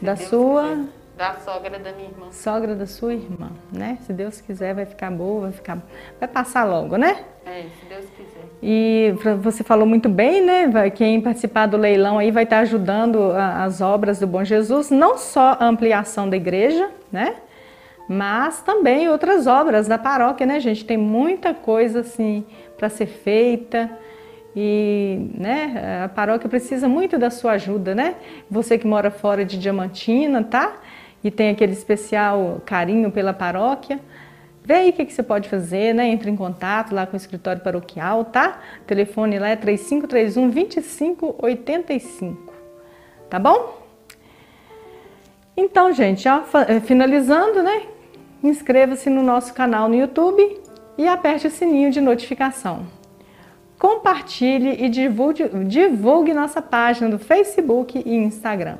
da 0.00 0.14
Deus 0.14 0.28
sua 0.28 0.68
quiser. 0.68 1.05
Da 1.16 1.34
sogra 1.36 1.78
da 1.78 1.92
minha 1.92 2.10
irmã. 2.10 2.26
sogra 2.30 2.74
da 2.74 2.86
sua 2.86 3.14
irmã, 3.14 3.50
né? 3.72 3.96
Se 4.02 4.12
Deus 4.12 4.40
quiser, 4.40 4.74
vai 4.74 4.84
ficar 4.84 5.10
boa, 5.10 5.42
vai 5.42 5.52
ficar, 5.52 5.78
vai 6.20 6.28
passar 6.28 6.64
logo, 6.64 6.98
né? 6.98 7.24
É, 7.46 7.62
se 7.62 7.86
Deus 7.88 8.04
quiser. 8.16 8.44
E 8.62 9.14
você 9.40 9.64
falou 9.64 9.86
muito 9.86 10.10
bem, 10.10 10.44
né? 10.44 10.90
Quem 10.90 11.20
participar 11.22 11.66
do 11.66 11.76
leilão 11.78 12.18
aí 12.18 12.30
vai 12.30 12.44
estar 12.44 12.58
ajudando 12.58 13.32
as 13.32 13.80
obras 13.80 14.20
do 14.20 14.26
Bom 14.26 14.44
Jesus, 14.44 14.90
não 14.90 15.16
só 15.16 15.56
a 15.58 15.64
ampliação 15.64 16.28
da 16.28 16.36
igreja, 16.36 16.90
né? 17.10 17.36
Mas 18.08 18.60
também 18.60 19.08
outras 19.08 19.46
obras 19.46 19.88
da 19.88 19.96
paróquia, 19.96 20.46
né, 20.46 20.60
gente? 20.60 20.84
Tem 20.84 20.98
muita 20.98 21.54
coisa 21.54 22.00
assim 22.00 22.44
para 22.76 22.90
ser 22.90 23.06
feita 23.06 23.90
e, 24.54 25.30
né? 25.34 26.02
A 26.04 26.08
paróquia 26.08 26.48
precisa 26.48 26.86
muito 26.88 27.18
da 27.18 27.30
sua 27.30 27.52
ajuda, 27.52 27.94
né? 27.94 28.16
Você 28.50 28.76
que 28.76 28.86
mora 28.86 29.10
fora 29.10 29.46
de 29.46 29.58
Diamantina, 29.58 30.44
tá? 30.44 30.76
E 31.26 31.30
tem 31.32 31.50
aquele 31.50 31.72
especial 31.72 32.62
carinho 32.64 33.10
pela 33.10 33.34
paróquia. 33.34 33.98
Vê 34.62 34.74
aí 34.74 34.90
o 34.90 34.92
que, 34.92 35.04
que 35.04 35.12
você 35.12 35.24
pode 35.24 35.48
fazer, 35.48 35.92
né? 35.92 36.06
Entre 36.06 36.30
em 36.30 36.36
contato 36.36 36.94
lá 36.94 37.04
com 37.04 37.14
o 37.14 37.16
escritório 37.16 37.60
paroquial, 37.60 38.26
tá? 38.26 38.60
O 38.82 38.84
telefone 38.84 39.36
lá 39.36 39.48
é 39.48 39.56
3531 39.56 40.50
2585. 40.50 42.54
Tá 43.28 43.40
bom? 43.40 43.76
Então, 45.56 45.92
gente, 45.92 46.28
ó, 46.28 46.42
eh, 46.68 46.78
finalizando, 46.78 47.60
né? 47.60 47.82
Inscreva-se 48.40 49.10
no 49.10 49.20
nosso 49.20 49.52
canal 49.52 49.88
no 49.88 49.96
YouTube 49.96 50.60
e 50.96 51.08
aperte 51.08 51.48
o 51.48 51.50
sininho 51.50 51.90
de 51.90 52.00
notificação. 52.00 52.86
Compartilhe 53.80 54.84
e 54.84 54.88
divulgue, 54.88 55.48
divulgue 55.66 56.32
nossa 56.32 56.62
página 56.62 57.10
do 57.10 57.18
Facebook 57.18 58.00
e 58.06 58.14
Instagram. 58.14 58.76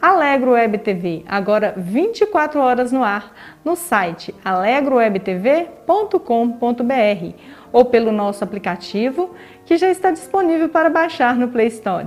Alegro 0.00 0.52
Web 0.52 0.78
TV, 0.78 1.24
agora 1.26 1.74
24 1.76 2.60
horas 2.60 2.92
no 2.92 3.02
ar, 3.02 3.34
no 3.64 3.74
site 3.74 4.32
alegrowebtv.com.br 4.44 7.34
ou 7.72 7.84
pelo 7.84 8.12
nosso 8.12 8.44
aplicativo, 8.44 9.34
que 9.66 9.76
já 9.76 9.90
está 9.90 10.12
disponível 10.12 10.68
para 10.68 10.88
baixar 10.88 11.34
no 11.34 11.48
Play 11.48 11.66
Store. 11.66 12.06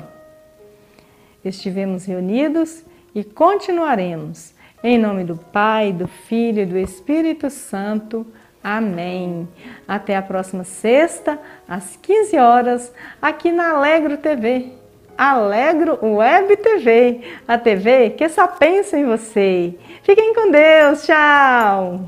Estivemos 1.43 2.05
reunidos 2.05 2.85
e 3.13 3.25
continuaremos. 3.25 4.53
Em 4.83 4.97
nome 4.97 5.25
do 5.25 5.35
Pai, 5.35 5.91
do 5.91 6.07
Filho 6.07 6.61
e 6.61 6.65
do 6.65 6.77
Espírito 6.77 7.49
Santo. 7.49 8.25
Amém. 8.63 9.49
Até 9.87 10.15
a 10.15 10.21
próxima 10.21 10.63
sexta, 10.63 11.39
às 11.67 11.97
15 11.97 12.37
horas, 12.37 12.93
aqui 13.21 13.51
na 13.51 13.71
Alegro 13.71 14.17
TV. 14.17 14.80
Alegro 15.17 15.99
Web 16.01 16.57
TV, 16.57 17.21
a 17.47 17.57
TV 17.57 18.11
que 18.11 18.27
só 18.29 18.47
pensa 18.47 18.97
em 18.97 19.05
você. 19.05 19.73
Fiquem 20.03 20.33
com 20.33 20.51
Deus, 20.51 21.05
tchau. 21.05 22.01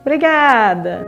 Obrigada. 0.00 1.06